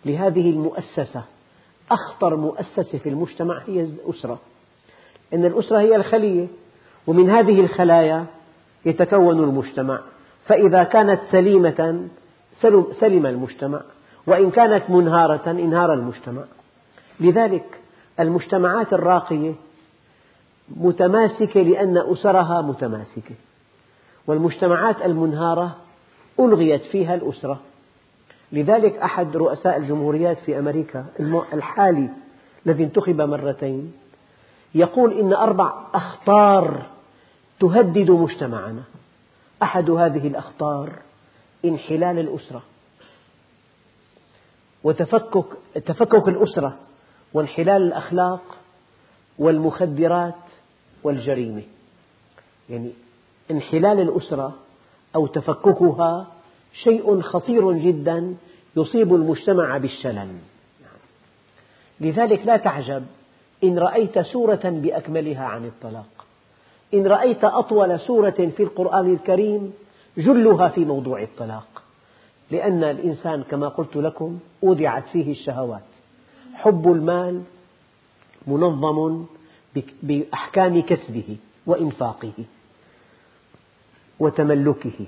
لهذه 0.06 0.50
المؤسسة 0.50 1.24
أخطر 1.91 2.36
مؤسسة 2.36 2.98
في 2.98 3.10
المجتمع 3.10 3.62
هي 3.67 3.82
الأسرة. 3.82 4.39
إن 5.34 5.46
الأسرة 5.46 5.80
هي 5.80 5.96
الخلية 5.96 6.48
ومن 7.08 7.30
هذه 7.30 7.60
الخلايا 7.60 8.26
يتكون 8.86 9.39
المجتمع. 9.39 10.00
فإذا 10.46 10.84
كانت 10.84 11.22
سليمة 11.32 12.08
سلم 13.00 13.26
المجتمع. 13.26 13.82
وإن 14.28 14.52
كانت 14.52 14.89
منهارة 14.89 15.52
انهار 15.52 15.93
المجتمع. 15.93 16.43
لذلك 17.19 17.80
المجتمعات 18.19 18.93
الراقية 18.93 19.54
متماسكة 20.76 21.62
لأن 21.62 21.98
أسرها 21.98 22.62
متماسكة. 22.62 23.36
والمجتمعات 24.28 25.02
المنهارة 25.02 25.76
ألغيت 26.39 26.82
فيها 26.82 27.15
الأسرة. 27.15 27.60
لذلك 28.52 28.96
أحد 28.96 29.38
رؤساء 29.38 29.78
الجمهوريات 29.78 30.39
في 30.39 30.60
أمريكا 30.60 31.06
الحالي 31.54 32.10
الذي 32.65 32.84
انتخب 32.84 33.22
مرتين 33.22 33.93
يقول 34.76 35.19
إن 35.19 35.34
أربع 35.34 35.74
أخطار 35.93 36.86
تهدد 37.60 38.12
مجتمعنا. 38.12 38.84
أحد 39.63 39.89
هذه 39.89 40.28
الأخطار 40.28 40.89
انحلال 41.65 42.19
الأسرة 42.19 42.63
وتفكك 44.84 45.46
تفكك 45.86 46.28
الأسرة 46.28 46.78
وانحلال 47.34 47.82
الأخلاق 47.82 48.41
والمخدرات 49.39 50.36
والجريمة. 51.04 51.63
يعني 52.69 52.91
انحلال 53.52 54.00
الأسرة 54.00 54.56
أو 55.15 55.28
تفككها 55.28 56.28
شيء 56.84 57.21
خطير 57.21 57.71
جدا 57.71 58.36
يصيب 58.78 59.15
المجتمع 59.15 59.78
بالشلل. 59.78 60.28
لذلك 62.02 62.45
لا 62.45 62.58
تعجب 62.58 63.06
إن 63.63 63.80
رأيت 63.80 64.19
سورة 64.19 64.62
بأكملها 64.63 65.45
عن 65.45 65.65
الطلاق. 65.65 66.26
إن 66.93 67.08
رأيت 67.08 67.43
أطول 67.43 67.99
سورة 67.99 68.52
في 68.58 68.63
القرآن 68.63 69.13
الكريم 69.13 69.73
جلها 70.17 70.67
في 70.67 70.86
موضوع 70.86 71.21
الطلاق. 71.21 71.84
لأن 72.52 72.84
الإنسان 72.84 73.43
كما 73.43 73.67
قلت 73.67 73.95
لكم 73.95 74.39
أودعت 74.63 75.08
فيه 75.08 75.32
الشهوات. 75.32 75.82
حب 76.54 76.91
المال 76.91 77.41
منظم 78.47 79.26
بأحكام 80.04 80.82
كسبه 80.82 81.38
وإنفاقه. 81.65 82.34
وتملكه. 84.19 85.06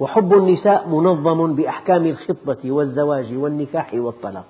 وحب 0.00 0.34
النساء 0.34 0.88
منظم 0.88 1.54
بأحكام 1.54 2.06
الخطبة 2.06 2.72
والزواج 2.72 3.34
والنكاح 3.34 3.94
والطلاق. 3.94 4.46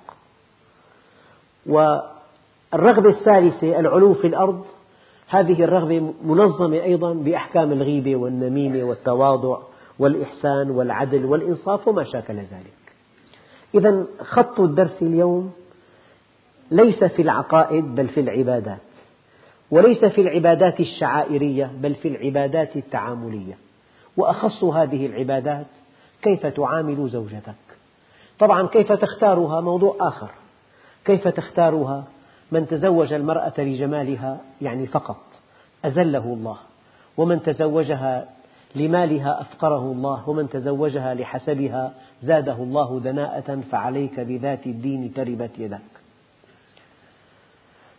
والرغبة 1.67 3.11
الثالثة 3.11 3.79
العلو 3.81 4.15
في 4.15 4.27
الأرض 4.27 4.65
هذه 5.29 5.65
الرغبة 5.65 6.13
منظمة 6.25 6.77
أيضا 6.77 7.13
بأحكام 7.13 7.73
الغيبة 7.73 8.17
والنميمة 8.17 8.85
والتواضع 8.85 9.59
والإحسان 9.99 10.71
والعدل 10.71 11.25
والإنصاف 11.25 11.89
وما 11.89 12.05
شاكل 12.05 12.35
ذلك. 12.35 12.75
إذا 13.75 14.05
خط 14.21 14.61
الدرس 14.61 15.03
اليوم 15.03 15.53
ليس 16.71 17.05
في 17.05 17.23
العقائد 17.23 17.95
بل 17.95 18.09
في 18.09 18.21
العبادات. 18.21 18.81
وليس 19.75 20.05
في 20.05 20.21
العبادات 20.21 20.81
الشعائرية 20.81 21.71
بل 21.81 21.95
في 21.95 22.09
العبادات 22.09 22.77
التعاملية. 22.77 23.55
وأخص 24.17 24.65
هذه 24.65 25.07
العبادات 25.07 25.67
كيف 26.23 26.47
تعامل 26.47 27.09
زوجتك؟ 27.09 27.55
طبعا 28.39 28.67
كيف 28.67 28.93
تختارها؟ 28.93 29.61
موضوع 29.61 29.97
آخر. 30.01 30.31
كيف 31.05 31.29
تختارها؟ 31.29 32.05
من 32.53 32.67
تزوج 32.67 33.13
المرأة 33.13 33.53
لجمالها 33.59 34.41
يعني 34.63 34.87
فقط 34.87 35.21
أذله 35.85 36.25
الله. 36.25 36.57
ومن 37.17 37.43
تزوجها 37.43 38.29
لمالها 38.75 39.41
أفقره 39.41 39.93
الله 39.93 40.29
ومن 40.29 40.49
تزوجها 40.49 41.15
لحسبها 41.15 41.95
زاده 42.23 42.57
الله 42.57 43.01
دناءة 43.01 43.61
فعليك 43.71 44.21
بذات 44.21 44.67
الدين 44.67 45.13
تربت 45.15 45.51
يدك 45.59 45.94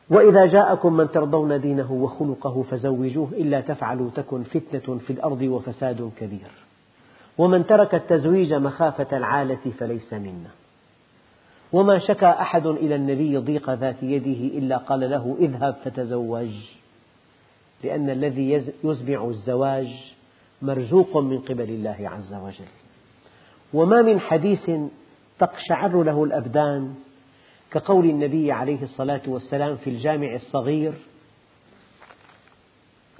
وإذا 0.10 0.46
جاءكم 0.46 0.94
من 0.94 1.12
ترضون 1.12 1.62
دينه 1.62 1.91
وخلقه 1.91 2.62
فزوجوه 2.62 3.30
إلا 3.32 3.62
تفعلوا 3.62 4.10
تكن 4.10 4.44
فتنة 4.44 4.98
في 4.98 5.13
الأرض 5.13 5.41
وفساد 5.41 6.12
كبير. 6.18 6.52
ومن 7.38 7.65
ترك 7.65 7.96
التزويج 7.96 8.54
مخافة 8.54 9.18
العالة 9.18 9.72
فليس 9.80 10.13
منا. 10.13 10.50
وما 11.74 12.00
شكى 12.00 12.26
أحد 12.26 12.65
إلى 12.68 12.96
النبي 12.96 13.38
ضيق 13.38 13.70
ذات 13.70 14.04
يده 14.04 14.58
إلا 14.58 14.78
قال 14.78 15.00
له 15.00 15.36
اذهب 15.39 15.76
فتزوج. 15.84 16.52
لأن 17.84 18.10
الذي 18.10 18.72
يزمع 18.84 19.26
الزواج 19.26 20.13
مرزوق 20.62 21.18
من 21.18 21.39
قبل 21.39 21.70
الله 21.70 21.98
عز 22.00 22.34
وجل. 22.34 22.72
وما 23.74 24.02
من 24.02 24.20
حديث 24.20 24.72
تقشعر 25.39 26.04
له 26.04 26.24
الأبدان 26.24 26.94
كقول 27.75 28.05
النبي 28.05 28.51
عليه 28.51 28.83
الصلاة 28.83 29.21
والسلام 29.27 29.75
في 29.75 29.89
الجامع 29.89 30.35
الصغير 30.35 30.93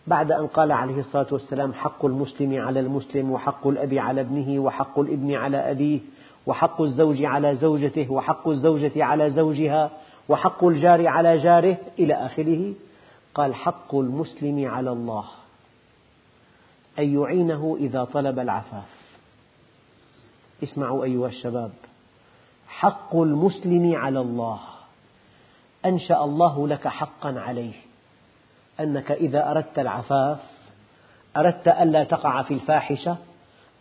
بعد 0.08 0.32
أن 0.32 0.48
قال 0.48 0.72
عليه 0.72 1.00
الصلاة 1.00 1.28
والسلام 1.32 1.74
حق 1.74 2.06
المسلم 2.06 2.62
على 2.62 2.80
المسلم 2.80 3.32
وحق 3.32 3.68
الأب 3.68 3.94
على 3.94 4.22
ابنه 4.22 4.60
وحق 4.60 5.00
الابن 5.00 5.36
على 5.36 5.72
أبيه 5.72 6.00
وحق 6.46 6.82
الزوج 6.82 7.24
على 7.24 7.56
زوجته 7.56 8.12
وحق 8.12 8.48
الزوجة 8.48 9.04
على 9.04 9.30
زوجها 9.30 9.92
وحق 10.30 10.64
الجار 10.64 11.08
على 11.08 11.38
جاره 11.38 11.78
إلى 12.00 12.14
آخره 12.14 12.74
قال 13.34 13.56
حق 13.56 13.96
المسلم 13.96 14.68
على 14.68 14.92
الله 14.92 15.26
أن 17.00 17.22
يعينه 17.22 17.78
إذا 17.80 18.04
طلب 18.04 18.40
العفاف. 18.40 18.90
اسمعوا 20.64 21.04
أيها 21.04 21.28
الشباب. 21.28 21.72
حق 22.68 23.16
المسلم 23.16 23.96
على 23.96 24.20
الله. 24.20 24.60
أنشأ 25.86 26.24
الله 26.24 26.68
لك 26.68 26.88
حقا 26.88 27.40
عليه. 27.40 27.74
أنك 28.80 29.12
إذا 29.12 29.52
أردت 29.52 29.80
العفاف 29.80 30.40
أردت 31.38 31.68
ألا 31.68 32.04
تقع 32.04 32.42
في 32.42 32.54
الفاحشة 32.54 33.18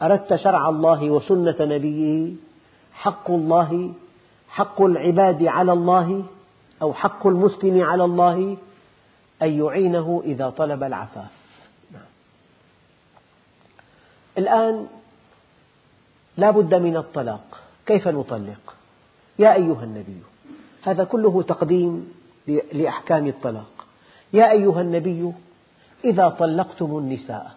أردت 0.03 0.35
شرع 0.35 0.69
الله 0.69 1.11
وسنة 1.11 1.57
نبيه 1.61 2.33
حق 2.93 3.31
الله 3.31 3.95
حق 4.49 4.83
العباد 4.83 5.47
على 5.47 5.73
الله 5.73 6.25
أو 6.83 6.95
حق 6.95 7.27
المسلم 7.27 7.83
على 7.83 8.05
الله 8.05 8.57
أن 9.43 9.59
يعينه 9.65 10.23
إذا 10.25 10.51
طلب 10.51 10.83
العفاف. 10.83 11.31
نعم. 11.93 12.03
الآن 14.39 14.87
لا 16.37 16.51
بد 16.51 16.75
من 16.75 16.97
الطلاق. 16.97 17.61
كيف 17.87 18.09
نطلق؟ 18.09 18.75
يا 19.39 19.55
أيها 19.55 19.85
النبي 19.85 20.23
هذا 20.83 21.05
كله 21.05 21.43
تقديم 21.43 22.13
لأحكام 22.73 23.27
الطلاق. 23.27 23.87
يا 24.33 24.51
أيها 24.51 24.81
النبي 24.81 25.33
إذا 26.05 26.29
طلقتم 26.29 26.99
النساء 26.99 27.57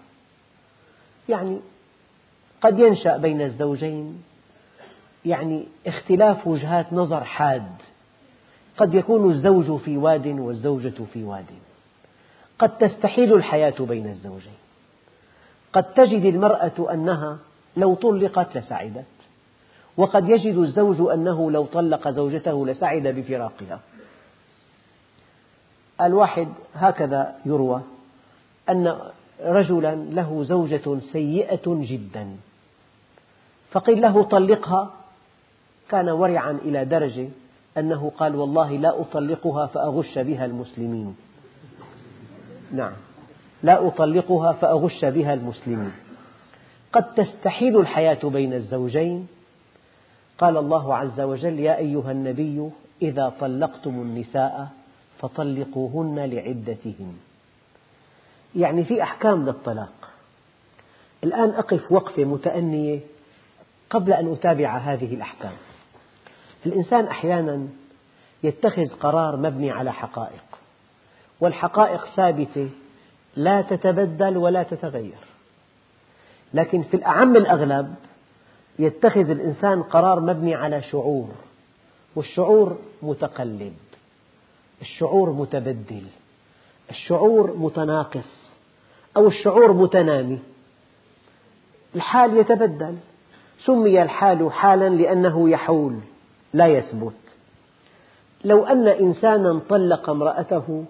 يعني 1.29 1.59
قد 2.61 2.79
ينشأ 2.79 3.17
بين 3.17 3.41
الزوجين 3.41 4.23
يعني 5.25 5.65
اختلاف 5.87 6.47
وجهات 6.47 6.93
نظر 6.93 7.23
حاد. 7.23 7.71
قد 8.77 8.93
يكون 8.93 9.31
الزوج 9.31 9.79
في 9.79 9.97
واد 9.97 10.27
والزوجة 10.27 11.03
في 11.13 11.23
واد. 11.23 11.45
قد 12.59 12.77
تستحيل 12.77 13.33
الحياة 13.33 13.75
بين 13.79 14.07
الزوجين. 14.07 14.57
قد 15.73 15.93
تجد 15.93 16.25
المرأة 16.25 16.93
أنها 16.93 17.37
لو 17.77 17.95
طلقت 17.95 18.57
لسعدت. 18.57 19.05
وقد 19.97 20.29
يجد 20.29 20.57
الزوج 20.57 21.11
أنه 21.13 21.51
لو 21.51 21.65
طلق 21.65 22.09
زوجته 22.09 22.65
لسعد 22.65 23.07
بفراقها. 23.07 23.79
الواحد 26.01 26.47
هكذا 26.73 27.35
يروى 27.45 27.81
أن 28.69 28.97
رجلا 29.43 29.95
له 29.95 30.43
زوجة 30.43 30.99
سيئة 31.11 31.61
جدا 31.65 32.35
فقيل 33.71 34.01
له 34.01 34.23
طلقها 34.23 34.93
كان 35.89 36.09
ورعا 36.09 36.51
إلى 36.51 36.85
درجة 36.85 37.29
أنه 37.77 38.11
قال 38.17 38.35
والله 38.35 38.71
لا 38.71 39.01
أطلقها 39.01 39.65
فأغش 39.65 40.17
بها 40.19 40.45
المسلمين. 40.45 41.15
نعم 42.71 42.93
لا 43.63 43.87
أطلقها 43.87 44.53
فأغش 44.53 45.05
بها 45.05 45.33
المسلمين. 45.33 45.91
قد 46.93 47.13
تستحيل 47.13 47.79
الحياة 47.79 48.19
بين 48.23 48.53
الزوجين 48.53 49.27
قال 50.37 50.57
الله 50.57 50.95
عز 50.95 51.19
وجل 51.19 51.59
يا 51.59 51.77
أيها 51.77 52.11
النبي 52.11 52.69
إذا 53.01 53.33
طلقتم 53.39 53.89
النساء 53.89 54.67
فطلقوهن 55.19 56.19
لعدتهن. 56.19 57.17
يعني 58.55 58.83
في 58.83 59.03
أحكام 59.03 59.45
للطلاق. 59.45 60.09
الآن 61.23 61.49
أقف 61.49 61.91
وقفة 61.91 62.23
متأنية 62.23 62.99
قبل 63.89 64.13
أن 64.13 64.31
أتابع 64.31 64.77
هذه 64.77 65.13
الأحكام. 65.15 65.53
الإنسان 66.65 67.05
أحيانا 67.05 67.67
يتخذ 68.43 68.87
قرار 68.99 69.37
مبني 69.37 69.71
على 69.71 69.93
حقائق 69.93 70.43
والحقائق 71.39 72.05
ثابتة 72.15 72.69
لا 73.35 73.61
تتبدل 73.61 74.37
ولا 74.37 74.63
تتغير. 74.63 75.17
لكن 76.53 76.83
في 76.83 76.93
الأعم 76.93 77.35
الأغلب 77.35 77.95
يتخذ 78.79 79.29
الإنسان 79.29 79.83
قرار 79.83 80.19
مبني 80.19 80.55
على 80.55 80.81
شعور 80.81 81.29
والشعور 82.15 82.77
متقلب 83.01 83.73
الشعور 84.81 85.29
متبدل 85.29 86.03
الشعور 86.89 87.57
متناقص 87.57 88.47
أو 89.17 89.27
الشعور 89.27 89.73
متنامي. 89.73 90.39
الحال 91.95 92.37
يتبدل. 92.37 92.95
سمي 93.65 94.01
الحال 94.01 94.51
حالا 94.51 94.89
لأنه 94.89 95.49
يحول 95.49 95.99
لا 96.53 96.67
يثبت. 96.67 97.13
لو 98.43 98.65
أن 98.65 98.87
إنسانا 98.87 99.59
طلق 99.69 100.09
امرأته 100.09 100.85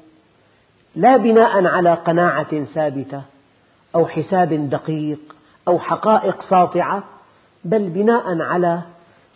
لا 0.96 1.18
بناء 1.18 1.66
على 1.66 1.94
قناعة 1.94 2.64
ثابتة 2.64 3.22
أو 3.96 4.08
حساب 4.08 4.70
دقيق 4.70 5.36
أو 5.68 5.80
حقائق 5.80 6.50
ساطعة 6.50 7.04
بل 7.66 7.90
بناء 7.90 8.42
على 8.42 8.82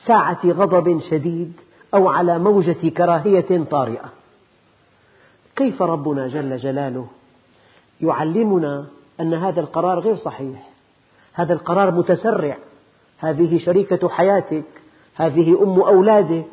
ساعة 0.05 0.39
غضب 0.45 0.99
شديد 1.09 1.53
أو 1.93 2.07
على 2.07 2.39
موجة 2.39 2.89
كراهية 2.89 3.63
طارئة. 3.63 4.09
كيف 5.55 5.81
ربنا 5.81 6.27
جل 6.27 6.57
جلاله 6.57 7.07
يعلمنا 8.01 8.85
أن 9.19 9.33
هذا 9.33 9.61
القرار 9.61 9.99
غير 9.99 10.15
صحيح؟ 10.15 10.69
هذا 11.33 11.53
القرار 11.53 11.91
متسرع. 11.91 12.57
هذه 13.17 13.57
شريكة 13.57 14.09
حياتك 14.09 14.63
هذه 15.15 15.63
أم 15.63 15.79
أولادك 15.79 16.49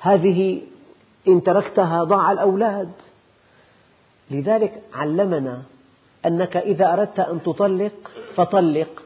هذه 0.00 0.62
إن 1.28 1.42
تركتها 1.42 2.04
ضاع 2.04 2.32
الأولاد. 2.32 2.92
لذلك 4.30 4.82
علمنا 4.94 5.62
أنك 6.26 6.56
إذا 6.56 6.92
أردت 6.92 7.20
أن 7.20 7.42
تطلق 7.42 8.10
فطلق 8.34 9.02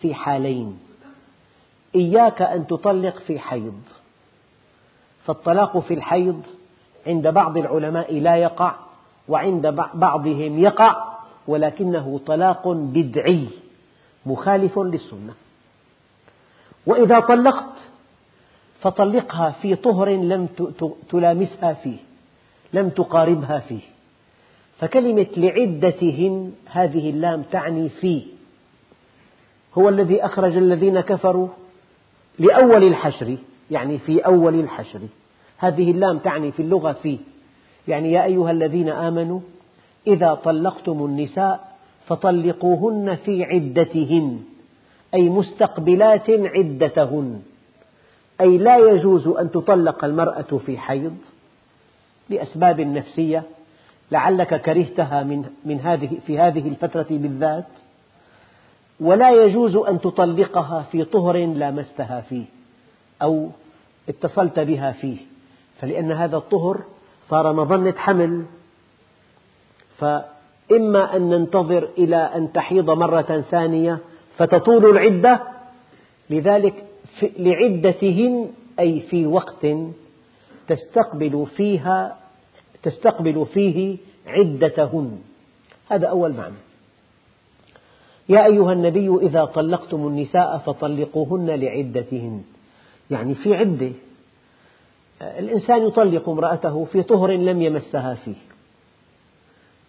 في 0.00 0.14
حالين. 0.14 0.85
إياك 1.96 2.42
أن 2.42 2.66
تطلق 2.66 3.18
في 3.18 3.38
حيض. 3.38 3.80
فالطلاق 5.24 5.78
في 5.78 5.94
الحيض 5.94 6.42
عند 7.06 7.28
بعض 7.28 7.56
العلماء 7.56 8.18
لا 8.18 8.36
يقع 8.36 8.74
وعند 9.28 9.66
بعضهم 9.94 10.58
يقع 10.58 11.16
ولكنه 11.48 12.20
طلاق 12.26 12.68
بدعي 12.68 13.46
مخالف 14.26 14.78
للسنة. 14.78 15.34
وإذا 16.86 17.20
طلقت 17.20 17.72
فطلقها 18.80 19.50
في 19.50 19.74
طهر 19.74 20.08
لم 20.08 20.48
تلامسها 21.08 21.72
فيه 21.72 21.96
لم 22.72 22.88
تقاربها 22.88 23.58
فيه. 23.58 23.80
فكلمة 24.78 25.26
لعدتهن 25.36 26.52
هذه 26.66 27.10
اللام 27.10 27.42
تعني 27.42 27.88
فيه. 27.88 28.22
هو 29.78 29.88
الذي 29.88 30.24
أخرج 30.24 30.56
الذين 30.56 31.00
كفروا 31.00 31.48
لأول 32.38 32.84
الحشر 32.84 33.36
يعني 33.70 33.98
في 33.98 34.20
أول 34.20 34.60
الحشر. 34.60 35.00
هذه 35.58 35.90
اللام 35.90 36.18
تعني 36.18 36.52
في 36.52 36.62
اللغة 36.62 36.92
فيه 36.92 37.18
يعني 37.88 38.12
يا 38.12 38.24
أيها 38.24 38.50
الذين 38.50 38.88
آمنوا 38.88 39.40
إذا 40.06 40.34
طلقتم 40.34 41.04
النساء 41.04 41.76
فطلقوهن 42.06 43.16
في 43.24 43.44
عدتهن 43.44 44.40
أي 45.14 45.28
مستقبلات 45.28 46.30
عدتهن. 46.30 47.42
أي 48.40 48.58
لا 48.58 48.78
يجوز 48.78 49.28
أن 49.28 49.50
تطلق 49.50 50.04
المرأة 50.04 50.60
في 50.66 50.78
حيض 50.78 51.16
لأسباب 52.30 52.80
نفسية 52.80 53.42
لعلك 54.10 54.62
كرهتها 54.62 55.22
من 55.64 55.80
هذه 55.80 56.18
في 56.26 56.38
هذه 56.38 56.68
الفترة 56.68 57.06
بالذات. 57.10 57.66
ولا 59.00 59.30
يجوز 59.30 59.76
أن 59.76 60.00
تطلقها 60.00 60.82
في 60.82 61.04
طهر 61.04 61.46
لامستها 61.46 62.20
فيه 62.20 62.44
أو 63.22 63.48
اتصلت 64.08 64.60
بها 64.60 64.92
فيه 64.92 65.16
فلأن 65.80 66.12
هذا 66.12 66.36
الطهر 66.36 66.80
صار 67.28 67.52
مظنة 67.52 67.94
حمل. 67.96 68.44
فإما 69.98 71.16
أن 71.16 71.28
ننتظر 71.28 71.88
إلى 71.98 72.16
أن 72.16 72.52
تحيض 72.52 72.90
مرة 72.90 73.40
ثانية 73.50 73.98
فتطول 74.36 74.90
العدة 74.90 75.42
لذلك 76.30 76.84
لعدتهن 77.22 78.50
أي 78.80 79.00
في 79.00 79.26
وقت 79.26 79.66
تستقبل 80.68 81.46
فيها 81.56 82.16
تستقبل 82.82 83.46
فيه 83.46 83.98
عدتهن. 84.26 85.18
هذا 85.90 86.06
أول 86.06 86.32
معنى. 86.32 86.65
يا 88.28 88.46
أيها 88.46 88.72
النبي 88.72 89.08
إذا 89.22 89.44
طلقتم 89.44 90.06
النساء 90.06 90.58
فطلقوهن 90.58 91.50
لعدتهن. 91.50 92.42
يعني 93.10 93.34
في 93.34 93.54
عدة. 93.54 93.92
الإنسان 95.22 95.86
يطلق 95.86 96.28
امرأته 96.28 96.84
في 96.84 97.02
طهر 97.02 97.30
لم 97.30 97.62
يمسها 97.62 98.14
فيه. 98.14 98.34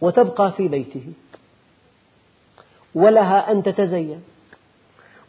وتبقى 0.01 0.51
في 0.51 0.67
بيته. 0.67 1.03
ولها 2.95 3.51
أن 3.51 3.63
تتزين. 3.63 4.21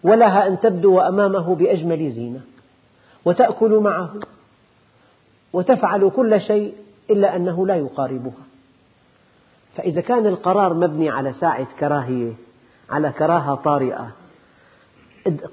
ولها 0.02 0.46
أن 0.46 0.60
تبدو 0.60 1.00
أمامه 1.00 1.54
بأجمل 1.54 2.10
زينة. 2.12 2.40
وتأكل 3.24 3.78
معه. 3.78 4.14
وتفعل 5.52 6.10
كل 6.16 6.40
شيء 6.40 6.74
إلا 7.10 7.36
أنه 7.36 7.66
لا 7.66 7.76
يقاربها. 7.76 8.44
فإذا 9.76 10.00
كان 10.00 10.26
القرار 10.26 10.74
مبني 10.74 11.10
على 11.10 11.32
ساعة 11.32 11.66
كراهية 11.80 12.32
على 12.90 13.12
كراهة 13.12 13.54
طارئة. 13.54 14.10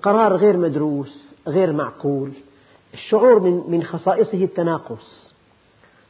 قرار 0.02 0.36
غير 0.36 0.58
مدروس 0.58 1.34
غير 1.48 1.74
معقول. 1.74 2.32
الشعور 2.94 3.40
من 3.40 3.64
من 3.68 3.84
خصائصه 3.84 4.44
التناقص. 4.44 5.36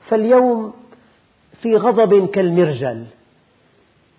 فاليوم 0.08 0.74
في 1.62 1.76
غضب 1.76 2.26
كالمرجل. 2.30 3.06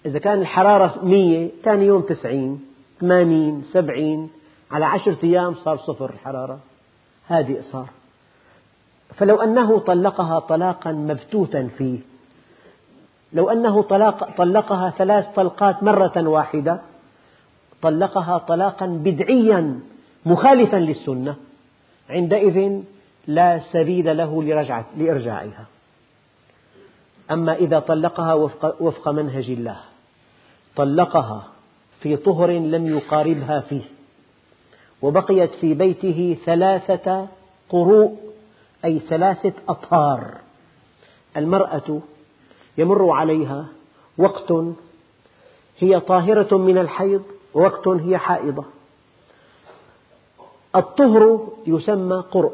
إذا 0.07 0.19
كان 0.19 0.41
الحرارة 0.41 1.05
مية 1.05 1.51
ثاني 1.65 1.87
يوم 1.87 2.03
تسعين 2.03 2.65
ثمانين 3.01 3.65
سبعين 3.73 4.31
على 4.71 4.85
عشرة 4.85 5.19
أيام 5.25 5.55
صار 5.55 5.77
صفر 5.77 6.11
الحرارة. 6.11 6.59
هادئ 7.29 7.63
صار 7.63 7.87
فلو 9.15 9.37
أنه 9.37 9.79
طلقها 9.79 10.39
طلاقا 10.39 10.93
مبتوتا 10.93 11.69
فيه 11.79 11.99
لو 13.33 13.51
أنه 13.51 13.83
طلق 13.83 14.37
طلقها 14.37 14.91
ثلاث 14.91 15.27
طلقات 15.35 15.83
مرة 15.83 16.29
واحدة 16.29 16.81
طلقها 17.83 18.39
طلاقا 18.39 18.87
بدعيا 18.87 19.81
مخالفا 20.27 20.77
للسنة. 20.77 21.37
عندئذ 22.11 22.83
لا 23.27 23.59
سبيل 23.73 24.17
له 24.17 24.43
لإرجاعها. 24.97 25.67
أما 27.31 27.55
إذا 27.55 27.79
طلقها 27.79 28.35
وفق 28.81 29.09
منهج 29.09 29.51
الله 29.51 29.77
طلقها 30.77 31.47
في 32.01 32.17
طهر 32.17 32.51
لم 32.51 32.97
يقاربها 32.97 33.61
فيه 33.61 33.83
وبقيت 35.03 35.51
في 35.51 35.75
بيته 35.75 36.37
ثلاثة 36.45 37.27
قروء 37.69 38.17
أي 38.85 38.99
ثلاثة 38.99 39.53
أطهار. 39.69 40.35
المرأة 41.37 42.01
يمر 42.79 43.11
عليها 43.11 43.67
وقت 44.19 44.53
هي 45.79 46.01
طاهرة 46.01 46.57
من 46.57 46.79
الحيض 46.79 47.23
ووقت 47.57 47.89
هي 47.89 48.19
حائضة. 48.19 48.65
الطهر 50.77 51.49
يسمى 51.67 52.17
قرء 52.17 52.53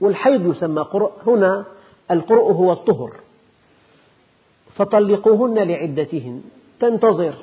والحيض 0.00 0.46
يسمى 0.46 0.82
قرء. 0.82 1.12
هنا 1.26 1.64
القرء 2.10 2.52
هو 2.52 2.72
الطهر. 2.72 3.12
فطلقوهن 4.74 5.58
لعدتهن. 5.58 6.42
تنتظر 6.80 7.34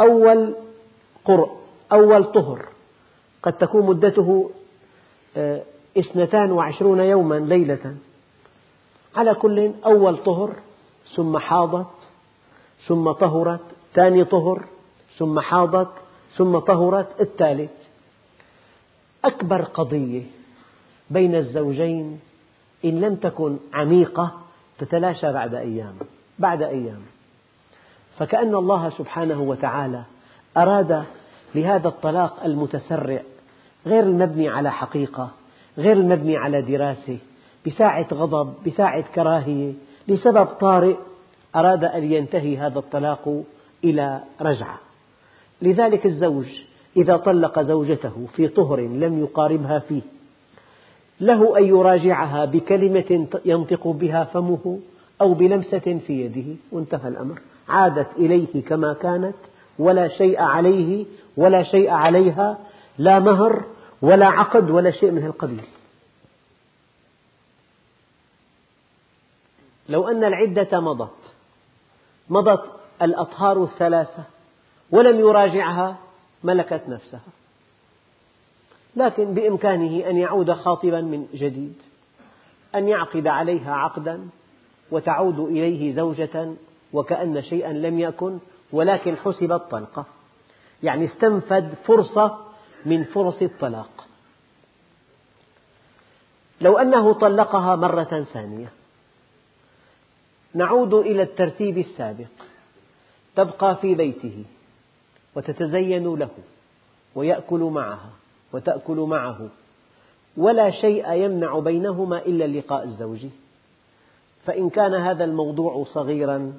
أول 0.00 0.54
قرء 1.24 1.50
أول 1.92 2.24
طهر. 2.24 2.66
قد 3.42 3.52
تكون 3.52 3.86
مدته 3.86 4.50
آه، 5.36 5.62
اثنتان 5.98 6.52
وعشرون 6.52 7.00
يوما 7.00 7.34
ليلة. 7.34 7.96
على 9.16 9.34
كل 9.34 9.72
أول 9.86 10.18
طهر 10.18 10.54
ثم 11.14 11.38
حاضت 11.38 11.86
ثم 12.86 13.12
طهرت 13.12 13.60
ثاني 13.94 14.24
طهر 14.24 14.64
ثم 15.18 15.40
حاضت 15.40 15.88
ثم 16.36 16.58
طهرت. 16.58 17.20
الثالث 17.20 17.70
أكبر 19.24 19.62
قضية 19.62 20.22
بين 21.10 21.34
الزوجين 21.34 22.20
إن 22.84 23.00
لم 23.00 23.14
تكن 23.14 23.58
عميقة 23.74 24.32
تتلاشى 24.78 25.32
بعد 25.32 25.54
أيام. 25.54 25.94
بعد 26.38 26.62
أيام. 26.62 27.02
فكأن 28.18 28.54
الله 28.54 28.90
سبحانه 28.90 29.42
وتعالى 29.42 30.02
أراد 30.56 31.04
لهذا 31.54 31.88
الطلاق 31.88 32.44
المتسرع 32.44 33.22
غير 33.86 34.02
المبني 34.02 34.48
على 34.48 34.72
حقيقة 34.72 35.30
غير 35.78 35.96
المبني 35.96 36.36
على 36.36 36.62
دراسة 36.62 37.18
بساعة 37.66 38.06
غضب 38.12 38.54
بساعة 38.66 39.00
كراهية. 39.14 39.72
لسبب 40.08 40.46
طارئ 40.46 40.96
أراد 41.56 41.84
أن 41.84 42.12
ينتهي 42.12 42.56
هذا 42.56 42.78
الطلاق 42.78 43.42
إلى 43.84 44.20
رجعة. 44.40 44.78
لذلك 45.62 46.06
الزوج 46.06 46.46
إذا 46.96 47.16
طلق 47.16 47.60
زوجته 47.60 48.26
في 48.36 48.48
طهر 48.48 48.80
لم 48.80 49.18
يقاربها 49.20 49.78
فيه 49.78 50.02
له 51.20 51.58
أن 51.58 51.64
يراجعها 51.64 52.44
بكلمة 52.44 53.26
ينطق 53.44 53.86
بها 53.86 54.24
فمه 54.24 54.78
أو 55.20 55.34
بلمسة 55.34 56.00
في 56.06 56.12
يده 56.24 56.56
وانتهى 56.72 57.08
الأمر. 57.08 57.40
عادت 57.68 58.08
إليه 58.16 58.64
كما 58.68 58.92
كانت 58.92 59.34
ولا 59.78 60.08
شيء 60.08 60.40
عليه 60.40 61.06
ولا 61.36 61.62
شيء 61.62 61.90
عليها 61.90 62.58
لا 62.98 63.18
مهر 63.18 63.64
ولا 64.02 64.26
عقد 64.26 64.70
ولا 64.70 64.90
شيء 64.90 65.10
من 65.10 65.26
القبيل 65.26 65.64
لو 69.88 70.08
أن 70.08 70.24
العدة 70.24 70.80
مضت 70.80 71.34
مضت 72.30 72.64
الأطهار 73.02 73.64
الثلاثة 73.64 74.24
ولم 74.92 75.20
يراجعها 75.20 75.96
ملكت 76.44 76.82
نفسها. 76.88 77.20
لكن 78.96 79.34
بإمكانه 79.34 80.10
أن 80.10 80.16
يعود 80.16 80.52
خاطبا 80.52 81.00
من 81.00 81.26
جديد 81.34 81.74
أن 82.74 82.88
يعقد 82.88 83.26
عليها 83.26 83.74
عقدا 83.74 84.28
وتعود 84.90 85.38
إليه 85.38 85.94
زوجة 85.94 86.54
وكأن 86.92 87.42
شيئا 87.42 87.72
لم 87.72 87.98
يكن 88.00 88.38
ولكن 88.72 89.16
حسبت 89.16 89.62
طلقة 89.70 90.04
يعني 90.82 91.04
استنفد 91.04 91.74
فرصة 91.84 92.38
من 92.86 93.04
فرص 93.04 93.42
الطلاق. 93.42 94.06
لو 96.60 96.78
أنه 96.78 97.12
طلقها 97.12 97.76
مرة 97.76 98.26
ثانية 98.32 98.72
نعود 100.54 100.94
إلى 100.94 101.22
الترتيب 101.22 101.78
السابق. 101.78 102.26
تبقى 103.36 103.76
في 103.76 103.94
بيته. 103.94 104.44
وتتزين 105.36 106.14
له 106.14 106.28
ويأكل 107.14 107.60
معها 107.60 108.10
وتأكل 108.52 108.96
معه 108.96 109.48
ولا 110.36 110.70
شيء 110.70 111.12
يمنع 111.12 111.58
بينهما 111.58 112.18
إلا 112.18 112.44
اللقاء 112.44 112.84
الزوجي 112.84 113.30
فإن 114.44 114.70
كان 114.70 114.94
هذا 114.94 115.24
الموضوع 115.24 115.84
صغيرا 115.84 116.52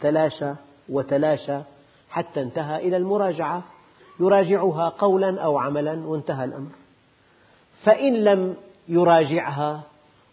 تلاشى 0.00 0.52
وتلاشى 0.88 1.58
حتى 2.10 2.42
انتهى 2.42 2.88
إلى 2.88 2.96
المراجعة 2.96 3.62
يراجعها 4.20 4.88
قولا 4.88 5.40
أو 5.40 5.58
عملا 5.58 6.06
وانتهى 6.06 6.44
الأمر. 6.44 6.70
فإن 7.82 8.24
لم 8.24 8.56
يراجعها 8.88 9.82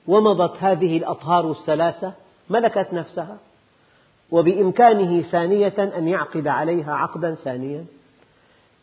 ومضت 0.08 0.64
هذه 0.64 0.98
الأطهار 0.98 1.52
الثلاثة 1.52 2.14
ملكت 2.50 2.94
نفسها. 2.94 3.38
وبإمكانه 4.32 5.22
ثانية 5.22 5.98
أن 5.98 6.08
يعقد 6.08 6.48
عليها 6.48 6.94
عقدا 6.94 7.36
ثانيا. 7.36 7.86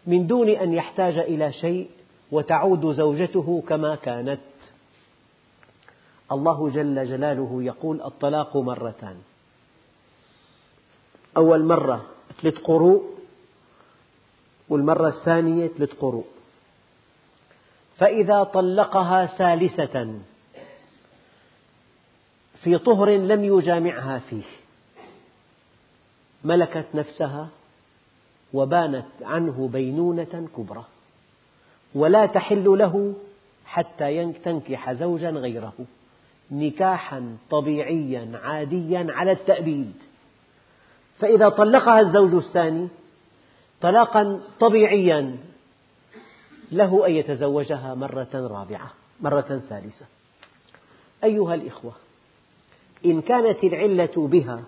من 0.06 0.26
دون 0.26 0.48
أن 0.48 0.72
يحتاج 0.72 1.18
إلى 1.18 1.52
شيء 1.52 1.90
وتعود 2.32 2.92
زوجته 2.92 3.62
كما 3.68 3.96
كانت. 3.96 4.40
الله 6.32 6.70
جل 6.70 7.04
جلاله 7.04 7.62
يقول 7.62 8.02
الطلاق 8.02 8.56
مرتان. 8.56 9.16
أول 11.36 11.64
مرة 11.64 12.06
ثلاث 12.42 12.58
قروء 12.58 13.02
والمرة 14.68 15.08
الثانية 15.08 15.68
ثلاث 15.68 15.94
قروء. 15.94 16.26
فإذا 17.96 18.42
طلقها 18.42 19.26
ثالثة 19.26 20.20
في 22.62 22.78
طهر 22.78 23.10
لم 23.10 23.44
يجامعها 23.44 24.18
فيه. 24.18 24.55
ملكت 26.46 26.86
نفسها 26.94 27.48
وبانت 28.52 29.06
عنه 29.22 29.68
بينونة 29.72 30.48
كبرى 30.56 30.84
ولا 31.94 32.26
تحل 32.26 32.64
له 32.64 33.14
حتى 33.66 34.32
تنكح 34.32 34.92
زوجا 34.92 35.30
غيره 35.30 35.74
نكاحا 36.50 37.36
طبيعيا 37.50 38.40
عاديا 38.44 39.06
على 39.10 39.32
التأبيد. 39.32 39.92
فإذا 41.18 41.48
طلقها 41.48 42.00
الزوج 42.00 42.34
الثاني 42.34 42.88
طلاقا 43.80 44.40
طبيعيا 44.60 45.36
له 46.72 47.06
أن 47.06 47.12
يتزوجها 47.12 47.94
مرة 47.94 48.28
رابعة 48.34 48.90
مرة 49.20 49.62
ثالثة. 49.68 50.06
أيها 51.24 51.54
الإخوة 51.54 51.92
إن 53.04 53.20
كانت 53.20 53.64
العلة 53.64 54.12
بها 54.16 54.64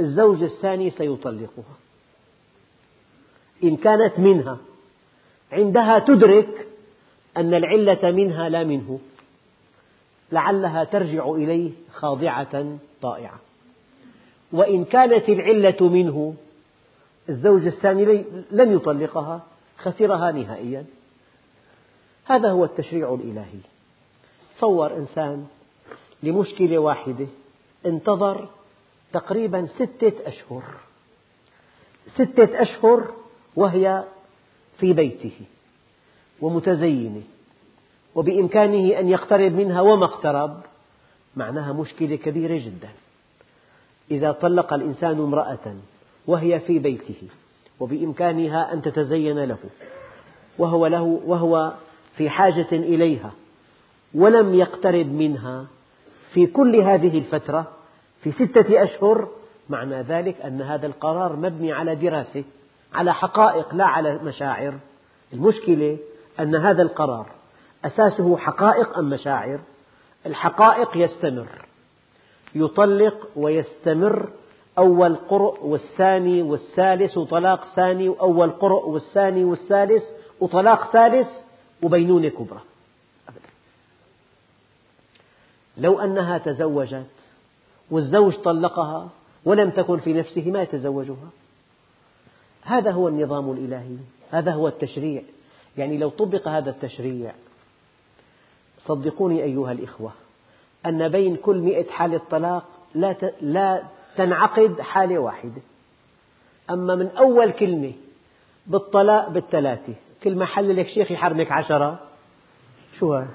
الزوج 0.00 0.42
الثاني 0.42 0.90
سيطلقها. 0.90 1.74
إن 3.64 3.76
كانت 3.76 4.18
منها. 4.18 4.58
عندها 5.52 5.98
تدرك 5.98 6.66
أن 7.36 7.54
العلة 7.54 8.10
منها 8.10 8.48
لا 8.48 8.64
منه. 8.64 8.98
لعلها 10.32 10.84
ترجع 10.84 11.30
إليه 11.30 11.70
خاضعة 11.92 12.78
طائعة. 13.02 13.40
وإن 14.52 14.84
كانت 14.84 15.28
العلة 15.28 15.88
منه 15.88 16.34
الزوج 17.28 17.66
الثاني 17.66 18.24
لن 18.50 18.72
يطلقها 18.72 19.42
خسرها 19.78 20.32
نهائيا. 20.32 20.84
هذا 22.24 22.50
هو 22.50 22.64
التشريع 22.64 23.14
الإلهي. 23.14 23.60
تصور 24.56 24.96
إنسان 24.96 25.46
لمشكلة 26.22 26.78
واحدة 26.78 27.26
انتظر 27.86 28.48
تقريبا 29.14 29.66
ستة 29.66 30.12
أشهر. 30.26 30.62
ستة 32.14 32.62
أشهر 32.62 33.14
وهي 33.56 34.04
في 34.78 34.92
بيته 34.92 35.40
ومتزينة 36.40 37.22
وبإمكانه 38.14 38.98
أن 38.98 39.08
يقترب 39.08 39.52
منها 39.52 39.80
وما 39.80 40.04
اقترب 40.04 40.60
معناها 41.36 41.72
مشكلة 41.72 42.16
كبيرة 42.16 42.58
جدا. 42.58 42.88
إذا 44.10 44.32
طلق 44.32 44.72
الإنسان 44.72 45.18
امرأة 45.18 45.76
وهي 46.26 46.60
في 46.60 46.78
بيته 46.78 47.28
وبإمكانها 47.80 48.72
أن 48.72 48.82
تتزين 48.82 49.44
له 49.44 49.58
وهو, 50.58 50.86
له 50.86 51.02
وهو 51.02 51.72
في 52.16 52.30
حاجة 52.30 52.72
إليها 52.72 53.32
ولم 54.14 54.54
يقترب 54.54 55.06
منها 55.06 55.66
في 56.32 56.46
كل 56.46 56.76
هذه 56.76 57.18
الفترة 57.18 57.72
في 58.24 58.32
ستة 58.32 58.82
أشهر 58.82 59.28
معنى 59.68 60.02
ذلك 60.02 60.40
أن 60.40 60.62
هذا 60.62 60.86
القرار 60.86 61.36
مبني 61.36 61.72
على 61.72 61.94
دراسة 61.94 62.44
على 62.94 63.14
حقائق 63.14 63.74
لا 63.74 63.84
على 63.84 64.18
مشاعر. 64.18 64.74
المشكلة 65.32 65.98
أن 66.40 66.54
هذا 66.54 66.82
القرار 66.82 67.26
أساسه 67.84 68.36
حقائق 68.36 68.98
أم 68.98 69.10
مشاعر؟ 69.10 69.60
الحقائق 70.26 70.96
يستمر 70.96 71.48
يطلق 72.54 73.28
ويستمر 73.36 74.28
أول 74.78 75.16
قرء 75.16 75.64
والثاني 75.64 76.42
والثالث 76.42 77.18
وطلاق 77.18 77.64
ثاني 77.76 78.08
وأول 78.08 78.50
قرء 78.50 78.88
والثاني 78.88 79.44
والثالث 79.44 80.02
وطلاق 80.40 80.92
ثالث 80.92 81.28
وبينونة 81.82 82.28
كبرى. 82.28 82.60
أبدا. 83.28 83.48
لو 85.76 86.00
أنها 86.00 86.38
تزوجت 86.38 87.13
والزوج 87.94 88.34
طلقها 88.34 89.08
ولم 89.44 89.70
تكن 89.70 89.98
في 89.98 90.12
نفسه 90.12 90.50
ما 90.50 90.62
يتزوجها. 90.62 91.28
هذا 92.62 92.90
هو 92.90 93.08
النظام 93.08 93.50
الإلهي 93.50 93.96
هذا 94.30 94.52
هو 94.52 94.68
التشريع. 94.68 95.22
يعني 95.76 95.98
لو 95.98 96.08
طبق 96.08 96.48
هذا 96.48 96.70
التشريع 96.70 97.32
صدقوني 98.86 99.42
أيها 99.42 99.72
الإخوة 99.72 100.12
أن 100.86 101.08
بين 101.08 101.36
كل 101.36 101.56
مئة 101.56 101.90
حالة 101.90 102.20
طلاق 102.30 102.64
لا 103.40 103.82
تنعقد 104.16 104.80
حالة 104.80 105.18
واحدة. 105.18 105.62
أما 106.70 106.94
من 106.94 107.08
أول 107.08 107.50
كلمة 107.50 107.92
بالطلاق 108.66 109.28
بالثلاثة 109.28 109.94
كل 110.22 110.36
ما 110.36 110.46
حل 110.46 110.76
لك 110.76 110.86
شيخ 110.86 111.10
يحرمك 111.10 111.52
عشرة 111.52 112.00
شو 112.98 113.14
هذا؟ 113.14 113.28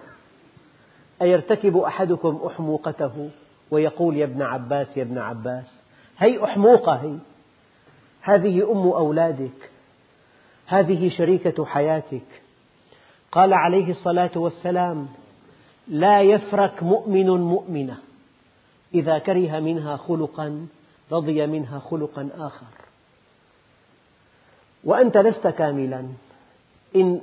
أيرتكب 1.22 1.78
أحدكم 1.78 2.40
أحموقته؟ 2.48 3.30
ويقول 3.72 4.18
يا 4.18 4.26
ابن 4.26 4.42
عباس 4.42 4.98
يا 4.98 5.04
ابن 5.04 5.18
عباس 5.18 5.80
هي 6.18 6.44
أحموقة 6.44 6.94
هي. 6.94 7.16
هذه 8.22 8.72
أم 8.72 8.78
أولادك. 8.78 9.70
هذه 10.66 11.10
شريكة 11.10 11.66
حياتك. 11.66 12.42
قال 13.32 13.54
عليه 13.54 13.92
الصلاة 13.92 14.32
والسلام 14.36 15.08
لا 15.88 16.22
يفرك 16.22 16.84
مؤمن 16.84 17.30
مؤمنة. 17.30 17.98
إذا 18.94 19.20
كره 19.20 19.60
منها 19.60 19.98
خلقا 19.98 20.68
رضي 21.12 21.48
منها 21.48 21.80
خلقا 21.80 22.30
آخر. 22.38 22.68
وأنت 24.84 25.18
لست 25.18 25.48
كاملا. 25.48 26.08
إن 26.96 27.22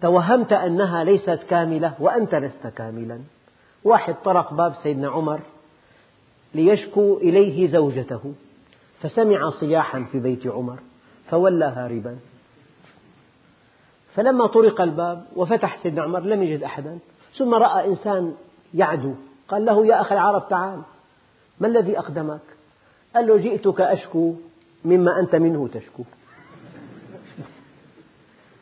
توهمت 0.00 0.52
أنها 0.52 1.04
ليست 1.04 1.40
كاملة 1.50 1.94
وأنت 1.98 2.34
لست 2.34 2.66
كاملا. 2.66 3.20
واحد 3.84 4.14
طرق 4.24 4.54
باب 4.54 4.74
سيدنا 4.82 5.08
عمر 5.08 5.40
ليشكو 6.54 7.16
إليه 7.16 7.68
زوجته 7.68 8.34
فسمع 9.00 9.50
صياحا 9.50 10.06
في 10.12 10.20
بيت 10.20 10.46
عمر 10.46 10.80
فولى 11.30 11.64
هاربا. 11.64 12.18
فلما 14.14 14.46
طرق 14.46 14.80
الباب 14.80 15.24
وفتح 15.36 15.82
سيدنا 15.82 16.02
عمر 16.02 16.20
لم 16.20 16.42
يجد 16.42 16.62
أحدا 16.62 16.98
ثم 17.38 17.54
رأى 17.54 17.88
إنسان 17.88 18.34
يعدو 18.74 19.14
قال 19.48 19.64
له 19.64 19.86
يا 19.86 20.00
أخي 20.00 20.14
العرب 20.14 20.48
تعال 20.48 20.82
ما 21.60 21.68
الذي 21.68 21.98
أقدمك 21.98 22.40
قال 23.14 23.26
له 23.26 23.36
جئتك 23.36 23.80
أشكو 23.80 24.34
مما 24.84 25.20
أنت 25.20 25.34
منه 25.34 25.68
تشكو. 25.68 26.02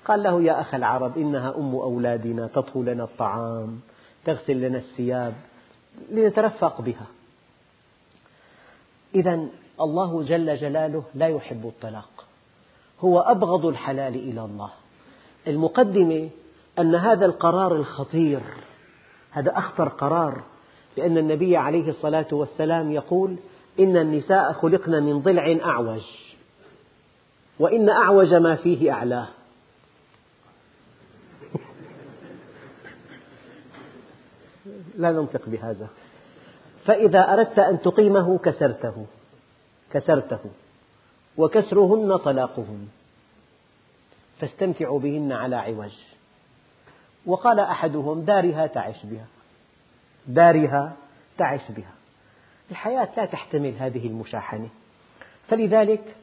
قال 0.05 0.23
له 0.23 0.43
يا 0.43 0.61
أخ 0.61 0.75
العرب 0.75 1.19
إنها 1.19 1.55
أم 1.59 1.75
أولادنا 1.75 2.47
تطهو 2.47 2.83
لنا 2.83 3.05
الطعام 3.05 3.81
تغسل 4.29 4.61
لنا 4.61 4.79
الثياب 4.79 5.35
لنترفق 6.11 6.81
بها. 6.81 7.07
إذا 9.15 9.47
الله 9.81 10.23
جل 10.23 10.57
جلاله 10.57 11.03
لا 11.15 11.29
يحب 11.29 11.67
الطلاق. 11.67 12.27
هو 13.01 13.21
أبغض 13.21 13.67
الحلال 13.67 14.15
إلى 14.15 14.45
الله. 14.45 14.71
المقدمة 15.47 16.29
أن 16.79 16.95
هذا 16.95 17.27
القرار 17.27 17.77
الخطير 17.77 18.41
هذا 19.31 19.59
أخطر 19.59 19.89
قرار 19.89 20.43
لأن 20.97 21.19
النبي 21.19 21.57
عليه 21.57 21.89
الصلاة 21.89 22.27
والسلام 22.33 22.93
يقول 22.93 23.37
إن 23.79 23.97
النساء 23.97 24.53
خلقن 24.53 25.03
من 25.03 25.21
ضلع 25.21 25.59
أعوج 25.65 26.03
وإن 27.59 27.89
أعوج 27.89 28.35
ما 28.35 28.57
فيه 28.57 28.93
أعلاه. 28.93 29.29
لا 34.97 35.13
ننطق 35.13 35.49
بهذا. 35.49 35.89
فإذا 36.85 37.33
أردت 37.33 37.59
أن 37.59 37.81
تقيمه 37.81 38.39
كسرته 38.39 39.07
كسرته 39.91 40.41
وكسرهن 41.37 42.17
طلاقهن. 42.17 42.89
فاستمتعوا 44.41 45.01
بهن 45.01 45.33
على 45.33 45.57
عوج. 45.57 45.93
وقال 47.27 47.61
أحدهم 47.61 48.21
دارها 48.21 48.67
تعش 48.67 49.07
بها. 49.07 49.27
دارها 50.27 50.97
تعش 51.39 51.61
بها. 51.71 51.93
الحياة 52.71 53.09
لا 53.17 53.25
تحتمل 53.25 53.75
هذه 53.79 54.07
المشاحنة. 54.07 54.69
فلذلك 55.49 56.17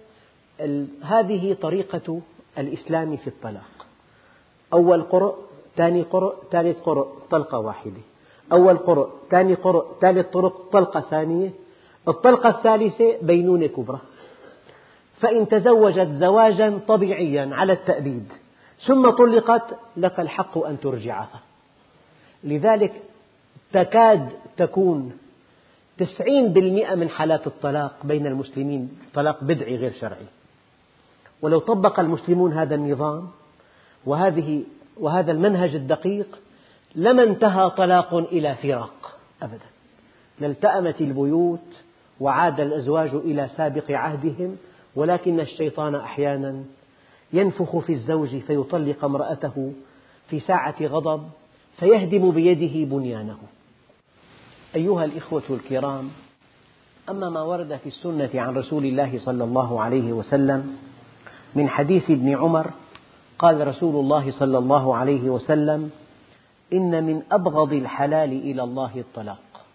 هذه 1.04 1.54
طريقة 1.62 2.22
الإسلام 2.58 3.18
في 3.18 3.28
الطلاق. 3.28 3.88
أول 4.74 5.04
قرء 5.04 5.36
ثاني 5.76 6.02
قرء 6.02 6.36
ثالث 6.52 6.80
قرء 6.80 7.08
طلقة 7.30 7.58
واحدة. 7.60 8.02
أول 8.52 8.78
قرء 8.78 9.10
ثاني 9.32 9.54
قرء 9.54 9.86
ثالث 10.02 10.28
طرق 10.28 10.70
طلقة 10.72 11.00
ثانية 11.00 11.50
الطلقة 12.08 12.50
الثالثة 12.50 13.18
بينونة 13.22 13.68
كبرى. 13.68 14.00
فإن 15.20 15.48
تزوجت 15.48 16.08
زواجا 16.08 16.80
طبيعيا 16.88 17.50
على 17.54 17.74
التأبيد 17.74 18.32
ثم 18.86 19.10
طلقت 19.10 19.80
لك 19.98 20.20
الحق 20.20 20.58
أن 20.58 20.80
ترجعها. 20.80 21.40
لذلك 22.44 22.94
تكاد 23.74 24.30
تكون 24.58 25.18
تسعين 25.98 26.54
بالمئة 26.54 26.96
من 26.96 27.10
حالات 27.10 27.48
الطلاق 27.48 27.96
بين 28.04 28.28
المسلمين 28.28 28.98
طلاق 29.14 29.44
بدعي 29.44 29.76
غير 29.76 29.92
شرعي. 29.92 30.26
ولو 31.42 31.60
طبق 31.60 32.00
المسلمون 32.00 32.54
هذا 32.54 32.76
النظام 32.76 33.28
وهذه 34.06 34.64
وهذا 34.98 35.32
المنهج 35.32 35.76
الدقيق 35.76 36.40
لما 36.96 37.24
انتهى 37.24 37.70
طلاق 37.70 38.14
إلى 38.14 38.56
فراق 38.56 39.18
أبدا. 39.44 39.66
لالتأمت 40.40 41.02
البيوت 41.02 41.84
وعاد 42.20 42.60
الأزواج 42.60 43.10
إلى 43.14 43.48
سابق 43.58 43.92
عهدهم 43.92 44.58
ولكن 44.96 45.40
الشيطان 45.40 45.96
أحيانا 45.96 46.64
ينفخ 47.34 47.78
في 47.78 47.94
الزوج 47.94 48.38
فيطلق 48.38 49.06
امرأته 49.06 49.74
في 50.30 50.40
ساعة 50.40 50.76
غضب 50.82 51.24
فيهدم 51.80 52.32
بيده 52.32 52.96
بنيانه. 52.96 53.38
أيها 54.76 55.06
الإخوة 55.06 55.44
الكرام 55.50 56.10
أما 57.10 57.30
ما 57.30 57.42
ورد 57.42 57.76
في 57.84 57.88
السنة 57.88 58.30
عن 58.36 58.56
رسول 58.58 58.86
الله 58.86 59.20
صلى 59.20 59.44
الله 59.44 59.82
عليه 59.82 60.14
وسلم 60.14 60.78
من 61.56 61.70
حديث 61.70 62.12
ابن 62.12 62.36
عمر 62.36 62.72
قال 63.40 63.68
رسول 63.68 63.96
الله 63.96 64.32
صلى 64.32 64.58
الله 64.58 64.96
عليه 64.96 65.30
وسلم 65.30 65.92
إن 66.74 67.04
من 67.04 67.24
أبغض 67.32 67.74
الحلال 67.74 68.32
إلى 68.32 68.64
الله 68.64 69.00
الطلاق. 69.00 69.66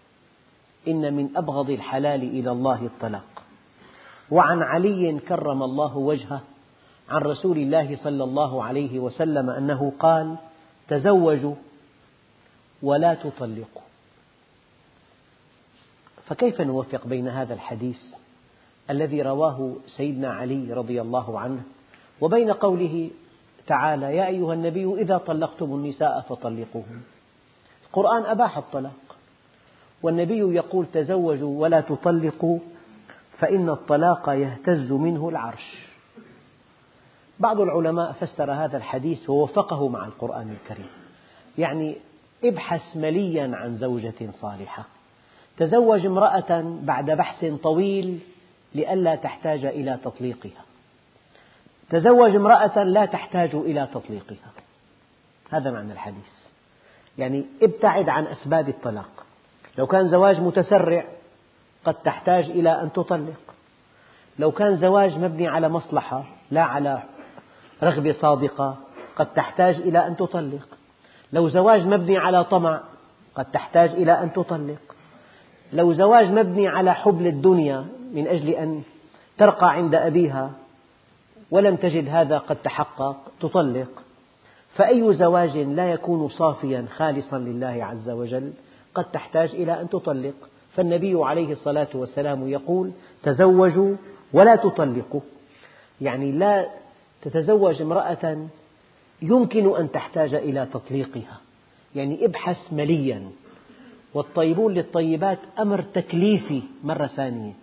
إن 0.87 1.13
من 1.13 1.37
أبغض 1.37 1.69
الحلال 1.69 2.23
إلى 2.23 2.51
الله 2.51 2.85
الطلاق. 2.85 3.43
وعن 4.31 4.61
علي 4.61 5.19
كرم 5.19 5.63
الله 5.63 5.97
وجهه 5.97 6.41
عن 7.09 7.21
رسول 7.21 7.57
الله 7.57 7.95
صلى 7.95 8.23
الله 8.23 8.63
عليه 8.63 8.99
وسلم 8.99 9.49
أنه 9.49 9.93
قال 9.99 10.35
تزوجوا 10.87 11.55
ولا 12.83 13.13
تطلقوا. 13.13 13.81
فكيف 16.31 16.61
نوفق 16.61 17.07
بين 17.07 17.27
هذا 17.27 17.53
الحديث 17.53 17.99
الذي 18.89 19.21
رواه 19.21 19.75
سيدنا 19.87 20.33
علي 20.33 20.73
رضي 20.73 21.01
الله 21.01 21.39
عنه 21.39 21.63
وبين 22.21 22.51
قوله 22.51 23.09
تعالى 23.71 24.15
يا 24.17 24.27
أيها 24.27 24.53
النبي 24.53 24.93
إذا 25.01 25.17
طلقتم 25.17 25.65
النساء 25.65 26.21
فطلقوهن. 26.21 27.01
القرآن 27.87 28.25
أباح 28.25 28.57
الطلاق. 28.57 29.15
والنبي 30.03 30.55
يقول 30.55 30.85
تزوجوا 30.93 31.61
ولا 31.61 31.81
تطلقوا 31.81 32.59
فإن 33.37 33.69
الطلاق 33.69 34.29
يهتز 34.29 34.91
منه 34.91 35.29
العرش. 35.29 35.87
بعض 37.39 37.59
العلماء 37.59 38.11
فسر 38.11 38.51
هذا 38.51 38.77
الحديث 38.77 39.29
ووفقه 39.29 39.87
مع 39.87 40.05
القرآن 40.05 40.55
الكريم. 40.61 40.89
يعني 41.57 41.95
ابحث 42.43 42.97
مليا 42.97 43.51
عن 43.53 43.75
زوجة 43.75 44.31
صالحة. 44.31 44.85
تزوج 45.57 46.05
امرأة 46.05 46.79
بعد 46.81 47.11
بحث 47.11 47.45
طويل 47.45 48.19
لئلا 48.75 49.15
تحتاج 49.15 49.65
إلى 49.65 49.99
تطليقها. 50.03 50.63
تزوج 51.91 52.35
امرأة 52.35 52.83
لا 52.83 53.05
تحتاج 53.05 53.55
إلى 53.55 53.87
تطليقها. 53.93 54.51
هذا 55.51 55.71
معنى 55.71 55.93
الحديث. 55.93 56.31
يعني 57.17 57.45
ابتعد 57.61 58.09
عن 58.09 58.25
أسباب 58.25 58.69
الطلاق. 58.69 59.25
لو 59.77 59.87
كان 59.87 60.09
زواج 60.09 60.39
متسرع 60.39 61.03
قد 61.85 61.93
تحتاج 61.93 62.43
إلى 62.45 62.81
أن 62.81 62.91
تطلق. 62.91 63.41
لو 64.39 64.51
كان 64.51 64.77
زواج 64.77 65.17
مبني 65.17 65.47
على 65.47 65.69
مصلحة 65.69 66.23
لا 66.51 66.61
على 66.61 67.03
رغبة 67.83 68.11
صادقة 68.11 68.77
قد 69.15 69.33
تحتاج 69.33 69.75
إلى 69.75 70.07
أن 70.07 70.15
تطلق. 70.15 70.67
لو 71.33 71.49
زواج 71.49 71.87
مبني 71.87 72.17
على 72.17 72.43
طمع 72.43 72.81
قد 73.35 73.45
تحتاج 73.45 73.89
إلى 73.89 74.23
أن 74.23 74.33
تطلق. 74.33 74.95
لو 75.73 75.93
زواج 75.93 76.31
مبني 76.31 76.67
على 76.67 76.93
حب 76.93 77.21
للدنيا 77.21 77.85
من 78.13 78.27
أجل 78.27 78.49
أن 78.49 78.83
ترقى 79.37 79.69
عند 79.69 79.95
أبيها 79.95 80.51
ولم 81.51 81.75
تجد 81.75 82.09
هذا 82.09 82.37
قد 82.37 82.55
تحقق 82.55 83.17
تطلق. 83.39 83.89
فأي 84.75 85.13
زواج 85.13 85.57
لا 85.57 85.91
يكون 85.91 86.29
صافيا 86.29 86.85
خالصا 86.95 87.37
لله 87.37 87.85
عز 87.85 88.09
وجل 88.09 88.53
قد 88.95 89.11
تحتاج 89.11 89.49
إلى 89.49 89.81
أن 89.81 89.89
تطلق. 89.89 90.33
فالنبي 90.75 91.23
عليه 91.23 91.51
الصلاة 91.51 91.87
والسلام 91.93 92.47
يقول 92.47 92.91
تزوجوا 93.23 93.95
ولا 94.33 94.55
تطلقوا. 94.55 95.21
يعني 96.01 96.31
لا 96.31 96.67
تتزوج 97.21 97.81
امرأة 97.81 98.47
يمكن 99.21 99.75
أن 99.75 99.91
تحتاج 99.91 100.33
إلى 100.33 100.67
تطليقها. 100.73 101.37
يعني 101.95 102.25
ابحث 102.25 102.73
مليا. 102.73 103.29
والطيبون 104.13 104.73
للطيبات 104.73 105.39
أمر 105.59 105.81
تكليفي 105.81 106.61
مرة 106.83 107.07
ثانية. 107.07 107.53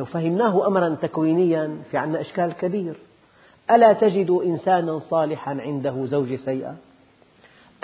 لو 0.00 0.06
فهمناه 0.06 0.66
أمرا 0.66 0.96
تكوينيا 1.02 1.78
في 1.90 1.96
عنا 1.96 2.20
إشكال 2.20 2.52
كبير. 2.52 2.94
ألا 3.70 3.92
تجد 3.92 4.30
إنسانا 4.30 4.98
صالحا 4.98 5.50
عنده 5.60 6.04
زوج 6.04 6.34
سيئة؟ 6.34 6.76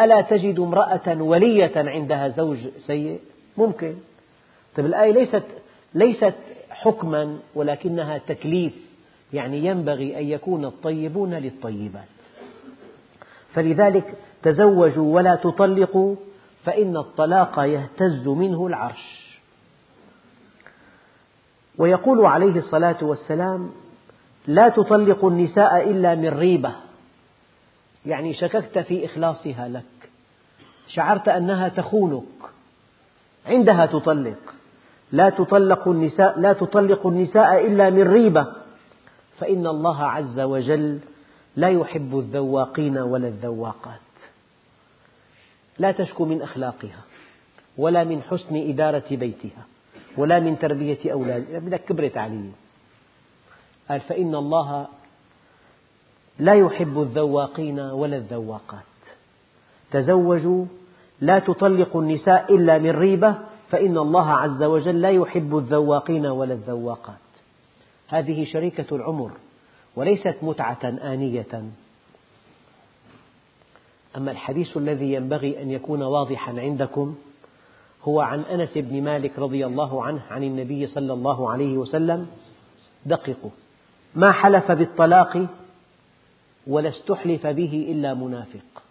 ألا 0.00 0.20
تجد 0.20 0.60
امرأة 0.60 1.22
ولية 1.22 1.72
عندها 1.76 2.28
زوج 2.28 2.58
سيء؟ 2.78 3.20
ممكن. 3.58 3.94
طيب 4.76 4.86
الآية 4.86 5.12
ليست 5.12 5.42
ليست 5.94 6.34
حكما 6.70 7.38
ولكنها 7.54 8.18
تكليف 8.18 8.72
يعني 9.32 9.66
ينبغي 9.66 10.18
أن 10.18 10.24
يكون 10.24 10.64
الطيبون 10.64 11.34
للطيبات. 11.34 12.08
فلذلك 13.52 14.14
تزوجوا 14.42 15.14
ولا 15.14 15.34
تطلقوا 15.34 16.16
فإن 16.64 16.96
الطلاق 16.96 17.58
يهتز 17.58 18.28
منه 18.28 18.66
العرش. 18.66 19.25
ويقول 21.78 22.26
عليه 22.26 22.58
الصلاة 22.58 22.96
والسلام 23.02 23.70
لا 24.46 24.68
تطلقوا 24.68 25.30
النساء 25.30 25.90
إلا 25.90 26.14
من 26.14 26.28
ريبة. 26.28 26.72
يعني 28.06 28.34
شككت 28.34 28.78
في 28.78 29.04
إخلاصها 29.04 29.68
لك. 29.68 30.10
شعرت 30.88 31.28
أنها 31.28 31.68
تخونك. 31.68 32.22
عندها 33.46 33.86
تطلق. 33.86 34.54
لا 35.12 35.30
تطلق 35.30 35.88
النساء 35.88 36.40
لا 36.40 36.52
تطلق 36.52 37.06
النساء 37.06 37.66
إلا 37.66 37.90
من 37.90 38.02
ريبة. 38.12 38.46
فإن 39.38 39.66
الله 39.66 40.04
عز 40.04 40.40
وجل 40.40 40.98
لا 41.56 41.68
يحب 41.68 42.18
الذواقين 42.18 42.98
ولا 42.98 43.28
الذواقات. 43.28 44.00
لا 45.78 45.92
تشكو 45.92 46.24
من 46.24 46.42
أخلاقها 46.42 47.00
ولا 47.78 48.04
من 48.04 48.22
حسن 48.22 48.56
إدارة 48.56 49.04
بيتها. 49.10 49.66
ولا 50.16 50.40
من 50.40 50.58
تربية 50.58 51.12
أولادها 51.12 51.58
بدك 51.58 51.84
كبرت 51.84 52.16
علي 52.16 52.50
قال 53.88 54.00
فإن 54.00 54.34
الله 54.34 54.86
لا 56.38 56.54
يحب 56.54 57.00
الذواقين 57.00 57.80
ولا 57.80 58.16
الذواقات. 58.16 58.84
تزوجوا 59.90 60.64
لا 61.20 61.38
تطلق 61.38 61.96
النساء 61.96 62.54
إلا 62.54 62.78
من 62.78 62.90
ريبة 62.90 63.38
فإن 63.70 63.98
الله 63.98 64.30
عز 64.30 64.62
وجل 64.62 65.00
لا 65.00 65.10
يحب 65.10 65.56
الذواقين 65.58 66.26
ولا 66.26 66.54
الذواقات. 66.54 67.26
هذه 68.08 68.44
شريكة 68.44 68.96
العمر 68.96 69.30
وليست 69.96 70.36
متعة 70.42 70.84
آنية. 70.84 71.64
أما 74.16 74.30
الحديث 74.30 74.76
الذي 74.76 75.12
ينبغي 75.12 75.62
أن 75.62 75.70
يكون 75.70 76.02
واضحا 76.02 76.60
عندكم 76.60 77.14
هو 78.08 78.20
عن 78.20 78.40
أنس 78.40 78.78
بن 78.78 79.02
مالك 79.02 79.38
رضي 79.38 79.66
الله 79.66 80.04
عنه 80.04 80.22
عن 80.30 80.42
النبي 80.42 80.86
صلى 80.86 81.12
الله 81.12 81.50
عليه 81.50 81.76
وسلم 81.76 82.26
دققوا 83.06 83.50
ما 84.14 84.32
حلف 84.32 84.72
بالطلاق 84.72 85.46
ولا 86.66 86.88
استحلف 86.88 87.46
به 87.46 87.86
إلا 87.88 88.14
منافق. 88.14 88.82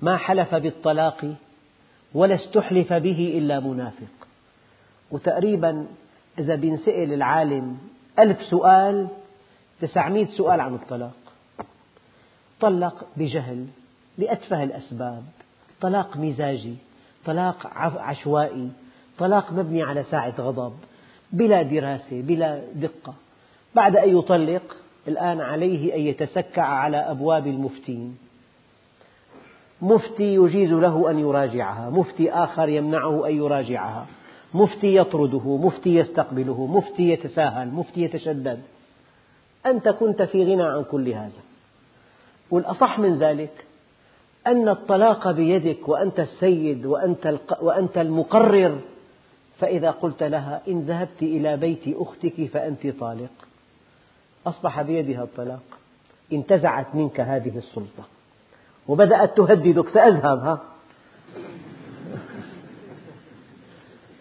ما 0.00 0.16
حلف 0.16 0.54
بالطلاق 0.54 1.34
ولا 2.14 2.34
استحلف 2.34 2.92
به 2.92 3.34
إلا 3.38 3.60
منافق. 3.60 4.28
وتقريبا 5.10 5.86
إذا 6.38 6.54
بينسأل 6.54 7.12
العالم 7.12 7.78
ألف 8.18 8.42
سؤال 8.42 9.08
تسعمئة 9.80 10.26
سؤال 10.26 10.60
عن 10.60 10.74
الطلاق. 10.74 11.16
طلق 12.60 13.06
بجهل 13.16 13.66
لأتفه 14.18 14.64
الأسباب. 14.64 15.22
طلاق 15.80 16.16
مزاجي. 16.16 16.76
طلاق 17.24 17.66
عشوائي 17.98 18.68
طلاق 19.18 19.52
مبني 19.52 19.82
على 19.82 20.02
ساعة 20.02 20.34
غضب 20.38 20.72
بلا 21.32 21.62
دراسة 21.62 22.22
بلا 22.22 22.62
دقة. 22.74 23.14
بعد 23.74 23.96
أن 23.96 24.18
يطلق 24.18 24.76
الآن 25.08 25.40
عليه 25.40 25.94
أن 25.94 26.00
يتسكع 26.00 26.62
على 26.62 26.96
أبواب 26.96 27.46
المفتين. 27.46 28.18
مفتي 29.82 30.34
يجيز 30.34 30.72
له 30.72 31.10
أن 31.10 31.18
يراجعها 31.18 31.90
مفتي 31.90 32.32
آخر 32.32 32.68
يمنعه 32.68 33.26
أن 33.26 33.36
يراجعها. 33.36 34.06
مفتي 34.54 34.96
يطرده 34.96 35.56
مفتي 35.56 35.96
يستقبله 35.96 36.66
مفتي 36.66 37.08
يتساهل 37.08 37.68
مفتي 37.68 38.02
يتشدد. 38.02 38.62
أنت 39.66 39.88
كنت 39.88 40.22
في 40.22 40.44
غنى 40.44 40.62
عن 40.62 40.84
كل 40.84 41.08
هذا. 41.08 41.40
والأصح 42.50 42.98
من 42.98 43.18
ذلك 43.18 43.64
أن 44.46 44.68
الطلاق 44.68 45.30
بيدك 45.30 45.88
وأنت 45.88 46.20
السيد 46.20 46.86
وأنت, 46.86 47.38
وأنت 47.60 47.98
المقرر. 47.98 48.78
فإذا 49.58 49.90
قلت 49.90 50.22
لها 50.22 50.60
إن 50.68 50.80
ذهبت 50.80 51.22
إلى 51.22 51.56
بيت 51.56 51.82
أختك 51.88 52.44
فأنت 52.44 52.86
طالق. 52.86 53.30
أصبح 54.46 54.82
بيدها 54.82 55.22
الطلاق. 55.22 55.62
انتزعت 56.32 56.94
منك 56.94 57.20
هذه 57.20 57.58
السلطة. 57.58 58.04
وبدأت 58.88 59.36
تهددك. 59.36 59.88
سأذهب 59.88 60.38
ها 60.38 60.60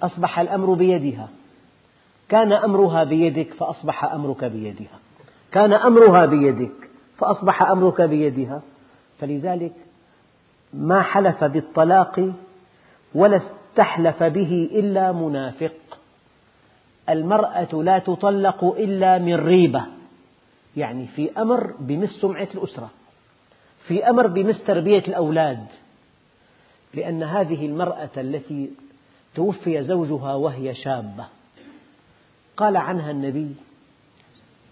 أصبح 0.01 0.39
الأمر 0.39 0.74
بيدها. 0.74 1.30
كان 2.30 2.53
أمرها 2.53 3.03
بيدك 3.03 3.53
فأصبح 3.53 4.05
أمرك 4.05 4.45
بيدها. 4.45 4.99
كان 5.51 5.74
أمرها 5.74 6.26
بيدك 6.26 6.89
فأصبح 7.18 7.63
أمرك 7.63 8.01
بيدها. 8.01 8.61
فلذلك 9.20 9.74
ما 10.74 11.01
حلف 11.01 11.43
بالطلاق 11.43 12.34
ولا 13.15 13.38
استحلف 13.38 14.24
به 14.24 14.70
إلا 14.74 15.11
منافق. 15.11 15.74
المرأة 17.09 17.84
لا 17.84 17.99
تطلق 17.99 18.63
إلا 18.63 19.18
من 19.18 19.36
ريبة 19.36 19.86
يعني 20.78 21.07
في 21.07 21.32
أمر 21.38 21.74
بمس 21.80 22.09
سمعة 22.09 22.47
الأسرة 22.55 22.89
في 23.88 24.09
أمر 24.09 24.28
بمس 24.28 24.63
تربية 24.63 25.03
الأولاد 25.07 25.65
لأن 26.93 27.24
هذه 27.24 27.65
المرأة 27.65 28.09
التي 28.18 28.70
توفي 29.36 29.84
زوجها 29.84 30.34
وهي 30.34 30.74
شابة. 30.76 31.26
قال 32.57 32.78
عنها 32.78 33.11
النبي 33.11 33.55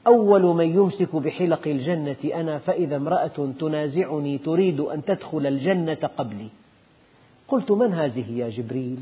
أول 0.08 0.41
من 0.43 0.76
يمسك 0.76 1.16
بحلق 1.16 1.68
الجنة 1.68 2.16
أنا 2.34 2.58
فإذا 2.58 2.95
امرأة 2.95 3.53
تنازعني 3.60 4.38
تريد 4.38 4.80
أن 4.80 5.06
تدخل 5.06 5.47
الجنة 5.47 6.10
قبلي. 6.18 6.47
قلت 7.47 7.72
من 7.72 7.93
هذه 7.93 8.32
يا 8.32 8.49
جبريل؟ 8.49 8.99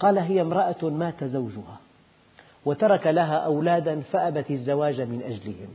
قال 0.00 0.18
هي 0.18 0.40
امرأة 0.40 0.82
مات 0.82 1.24
زوجها 1.24 1.80
وترك 2.64 3.06
لها 3.06 3.36
أولادا 3.36 4.00
فأبت 4.00 4.50
الزواج 4.50 5.00
من 5.00 5.22
أجلهم. 5.22 5.68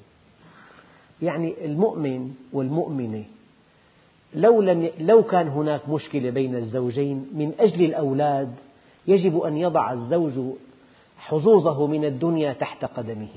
يعني 1.22 1.66
المؤمن 1.66 2.34
والمؤمنة 2.54 3.24
لو, 4.36 4.62
لم 4.62 4.90
لو 5.00 5.24
كان 5.24 5.48
هناك 5.48 5.90
مشكلة 5.90 6.30
بين 6.30 6.56
الزوجين 6.56 7.30
من 7.34 7.54
أجل 7.60 7.86
الأولاد 7.86 8.56
يجب 9.08 9.40
أن 9.42 9.58
يضع 9.58 9.94
الزوج 9.94 10.34
حظوظه 11.18 11.88
من 11.88 12.06
الدنيا 12.06 12.54
تحت 12.54 12.86
قدمه. 12.86 13.28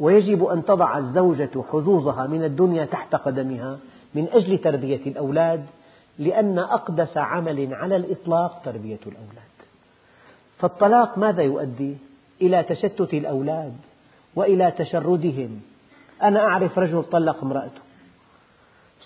ويجب 0.00 0.44
أن 0.44 0.64
تضع 0.64 0.98
الزوجة 0.98 1.64
حظوظها 1.72 2.26
من 2.26 2.44
الدنيا 2.44 2.84
تحت 2.84 3.14
قدمها 3.14 3.78
من 4.14 4.28
أجل 4.32 4.58
تربية 4.58 5.00
الأولاد 5.06 5.66
لأن 6.18 6.58
أقدس 6.58 7.16
عمل 7.16 7.74
على 7.74 7.96
الإطلاق 7.96 8.62
تربية 8.64 9.00
الأولاد. 9.06 9.50
فالطلاق 10.58 11.18
ماذا 11.18 11.42
يؤدي؟ 11.42 11.96
إلى 12.42 12.62
تشتت 12.62 13.14
الأولاد 13.14 13.76
وإلى 14.36 14.70
تشردهم. 14.70 15.60
أنا 16.22 16.40
أعرف 16.40 16.78
رجل 16.78 17.02
طلق 17.02 17.44
امرأته 17.44 17.80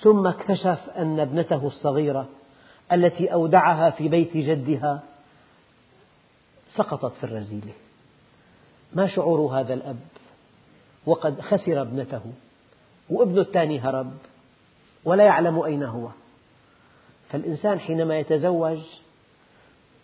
ثم 0.03 0.27
اكتشف 0.27 0.91
أن 0.97 1.21
ابنته 1.21 1.67
الصغيرة 1.67 2.29
التي 2.93 3.33
أودعها 3.33 3.91
في 3.91 4.09
بيت 4.09 4.37
جدها 4.37 5.03
سقطت 6.75 7.13
في 7.13 7.25
الرذيلة 7.25 7.73
ما 8.93 9.07
شعور 9.07 9.61
هذا 9.61 9.75
الأب؟ 9.75 9.97
وقد 11.07 11.41
خسر 11.41 11.83
ابنته 11.83 12.21
وابنه 13.11 13.41
الثاني 13.41 13.81
هرب 13.81 14.13
ولا 15.05 15.25
يعلم 15.25 15.59
أين 15.59 15.83
هو. 15.83 16.09
فالإنسان 17.29 17.81
حينما 17.81 18.19
يتزوج 18.19 18.79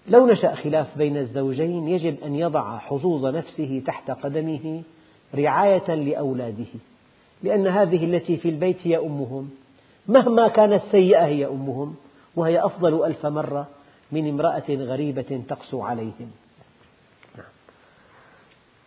لو 0.08 0.26
نشأ 0.26 0.54
خلاف 0.54 0.98
بين 0.98 1.16
الزوجين 1.16 1.88
يجب 1.88 2.16
أن 2.24 2.34
يضع 2.34 2.78
حظوظ 2.78 3.26
نفسه 3.26 3.82
تحت 3.86 4.10
قدمه 4.10 4.82
رعاية 5.34 5.94
لأولاده 5.94 6.66
لأن 7.42 7.66
هذه 7.66 8.04
التي 8.04 8.36
في 8.36 8.48
البيت 8.48 8.76
هي 8.82 8.98
أمهم. 8.98 9.50
مهما 10.08 10.48
كانت 10.48 10.82
سيئة 10.90 11.26
هي 11.26 11.46
أمهم 11.46 11.96
وهي 12.36 12.64
أفضل 12.64 13.04
ألف 13.04 13.26
مرة 13.26 13.68
من 14.12 14.28
امرأة 14.28 14.64
غريبة 14.68 15.42
تقسو 15.48 15.82
عليهم. 15.82 16.30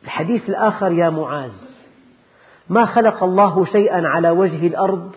الحديث 0.03 0.49
الآخر 0.49 0.91
يا 0.91 1.09
معاذ. 1.09 1.72
ما 2.69 2.85
خلق 2.85 3.23
الله 3.23 3.65
شيئا 3.65 4.07
على 4.07 4.29
وجه 4.29 4.67
الأرض 4.67 5.15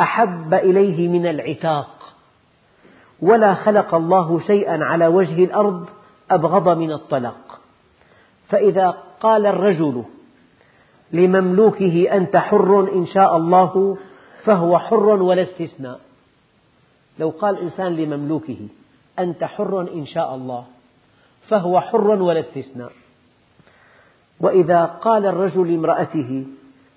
أحب 0.00 0.54
إليه 0.54 1.08
من 1.08 1.26
العتاق 1.26 2.14
ولا 3.22 3.54
خلق 3.54 3.94
الله 3.94 4.40
شيئا 4.40 4.84
على 4.84 5.06
وجه 5.06 5.44
الأرض 5.44 5.86
أبغض 6.30 6.68
من 6.68 6.92
الطلاق. 6.92 7.60
فإذا 8.48 8.96
قال 9.20 9.46
الرجل 9.46 10.04
لمملوكه 11.12 12.12
أنت 12.12 12.36
حر 12.36 12.92
إن 12.94 13.06
شاء 13.06 13.36
الله 13.36 13.96
فهو 14.44 14.78
حر 14.78 15.22
ولا 15.22 15.42
استثناء. 15.42 16.00
لو 17.18 17.30
قال 17.30 17.58
إنسان 17.58 17.96
لمملوكه 17.96 18.68
أنت 19.18 19.44
حر 19.44 19.80
إن 19.80 20.06
شاء 20.06 20.34
الله 20.34 20.64
فهو 21.48 21.80
حر 21.80 22.22
ولا 22.22 22.40
استثناء. 22.40 22.92
وإذا 24.40 24.84
قال 24.84 25.26
الرجل 25.26 25.72
لامرأته 25.72 26.46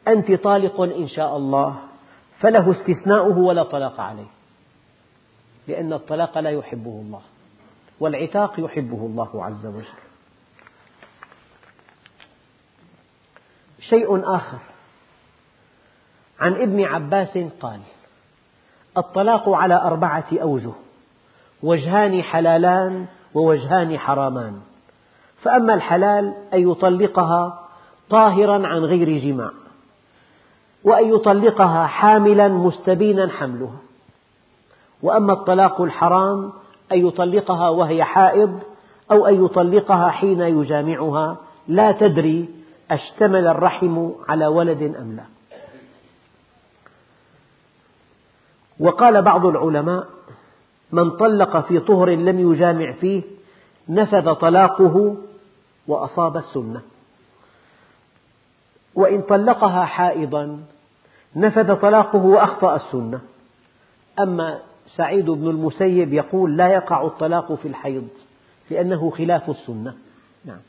أنت 0.08 0.32
طالق 0.32 0.82
إن 0.82 1.08
شاء 1.08 1.38
الله 1.38 1.76
فله 2.40 2.72
استثناؤه 2.72 3.38
ولا 3.38 3.64
طلاق 3.64 4.00
عليه. 4.00 4.28
لأن 5.68 5.94
الطلاق 5.94 6.38
لا 6.40 6.50
يحبه 6.50 6.92
الله 6.92 7.22
والعتاق 8.00 8.60
يحبه 8.60 9.06
الله 9.06 9.46
عز 9.46 9.66
وجل. 9.66 9.86
شيء 13.80 14.36
آخر. 14.36 14.60
عن 16.40 16.54
ابن 16.54 16.84
عباس 16.84 17.38
قال 17.38 17.80
الطلاق 18.98 19.50
على 19.50 19.76
أربعة 19.76 20.28
أوجه 20.32 20.74
وجهان 21.64 22.24
حلالان 22.24 23.08
ووجهان 23.34 24.00
حرامان. 24.00 24.62
فأما 25.42 25.74
الحلال 25.74 26.34
أن 26.54 26.72
يطلقها 26.72 27.60
طاهرا 28.10 28.68
عن 28.68 28.80
غير 28.84 29.18
جماع 29.18 29.52
وأن 30.84 31.14
يطلقها 31.14 31.88
حاملا 31.88 32.48
مستبينا 32.48 33.28
حملها 33.28 33.78
وأما 35.04 35.34
الطلاق 35.34 35.82
الحرام 35.82 36.52
أن 36.92 37.08
يطلقها 37.08 37.70
وهي 37.70 38.04
حائض 38.04 38.60
أو 39.12 39.28
أن 39.28 39.46
يطلقها 39.46 40.10
حين 40.10 40.42
يجامعها 40.42 41.38
لا 41.68 41.92
تدري 41.92 42.50
أشتمل 42.92 43.48
الرحم 43.48 44.10
على 44.30 44.48
ولد 44.48 44.82
أم 44.82 45.16
لا. 45.16 45.24
وقال 48.80 49.22
بعض 49.22 49.46
العلماء 49.46 50.08
من 50.92 51.12
طلق 51.12 51.68
في 51.68 51.80
طهر 51.80 52.10
لم 52.10 52.52
يجامع 52.52 52.92
فيه 52.92 53.22
نفذ 53.90 54.34
طلاقه 54.34 55.16
وأصاب 55.90 56.38
السنة. 56.38 56.82
وإن 58.96 59.22
طلقها 59.22 59.86
حائضا 59.86 60.60
نفذ 61.36 61.76
طلاقه 61.76 62.26
وأخطأ 62.26 62.76
السنة. 62.76 63.22
أما 64.20 64.60
سعيد 64.86 65.30
بن 65.30 65.48
المسيب 65.48 66.14
يقول 66.14 66.58
لا 66.58 66.68
يقع 66.68 67.06
الطلاق 67.06 67.54
في 67.54 67.68
الحيض 67.68 68.08
لأنه 68.70 69.10
خلاف 69.10 69.50
السنة. 69.50 69.96
نعم. 70.46 70.60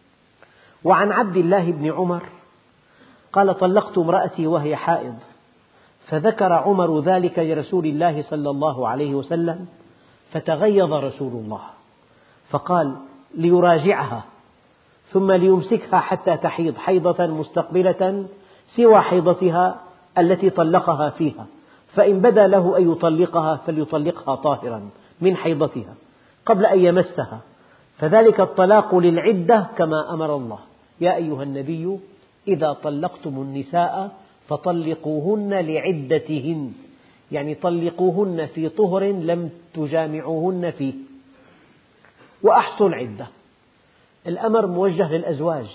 وعن 0.85 1.13
عبد 1.13 1.37
الله 1.37 1.73
بن 1.73 1.93
عمر 1.93 2.23
قال 3.33 3.59
طلقت 3.59 3.99
امرأتي 3.99 4.47
وهي 4.47 4.77
حائض 4.77 5.15
فذكر 6.07 6.53
عمر 6.53 7.01
ذلك 7.01 7.39
لرسول 7.39 7.87
الله 7.87 8.23
صلى 8.23 8.51
الله 8.51 8.89
عليه 8.89 9.15
وسلم 9.15 9.67
فتغيظ 10.33 10.93
رسول 10.93 11.33
الله 11.33 11.61
فقال 12.51 12.97
ليراجعها. 13.35 14.25
ثم 15.13 15.33
ليمسكها 15.33 16.01
حتى 16.01 16.37
تحيض 16.37 16.77
حيضة 16.77 17.27
مستقبلة 17.27 18.27
سوى 18.77 19.01
حيضتها 19.01 19.81
التي 20.19 20.51
طلقها 20.51 21.11
فيها. 21.11 21.47
فإن 21.95 22.21
بدا 22.21 22.47
له 22.47 22.79
أن 22.79 22.93
يطلقها 22.93 23.57
فليطلقها 23.57 24.35
طاهرا 24.35 24.91
من 25.21 25.37
حيضتها 25.37 25.95
قبل 26.47 26.67
أن 26.67 26.81
يمسها. 26.81 27.41
فذلك 27.99 28.41
الطلاق 28.41 28.95
للعدة 28.95 29.67
كما 29.77 30.15
أمر 30.15 30.37
الله. 30.37 30.59
يا 31.01 31.15
أيها 31.17 31.43
النبي 31.43 31.99
إذا 32.49 32.73
طلقتم 32.73 33.31
النساء 33.31 34.13
فطلقوهن 34.49 35.55
لعدتهن. 35.55 36.73
يعني 37.33 37.55
طلقوهن 37.55 38.47
في 38.47 38.69
طهر 38.69 39.05
لم 39.05 39.51
تجامعوهن 39.75 40.71
فيه. 40.71 40.95
وأحصوا 42.43 42.89
العدة. 42.89 43.27
الأمر 44.27 44.67
موجه 44.67 45.13
للأزواج 45.13 45.67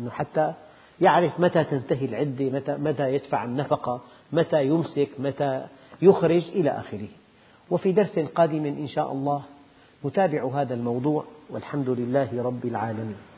أنه 0.00 0.10
حتى 0.10 0.52
يعرف 1.00 1.40
متى 1.40 1.64
تنتهي 1.64 2.04
العدة 2.06 2.44
متى, 2.44 2.76
متى 2.76 3.14
يدفع 3.14 3.44
النفقة 3.44 4.00
متى 4.32 4.66
يمسك 4.66 5.08
متى 5.18 5.66
يخرج 6.02 6.48
إلى 6.48 6.70
آخره. 6.70 7.08
وفي 7.70 7.92
درس 7.92 8.18
قادم 8.18 8.66
إن 8.66 8.88
شاء 8.88 9.12
الله 9.12 9.42
نتابع 10.04 10.50
هذا 10.54 10.74
الموضوع 10.74 11.24
والحمد 11.50 11.90
لله 11.90 12.42
رب 12.42 12.64
العالمين. 12.64 13.29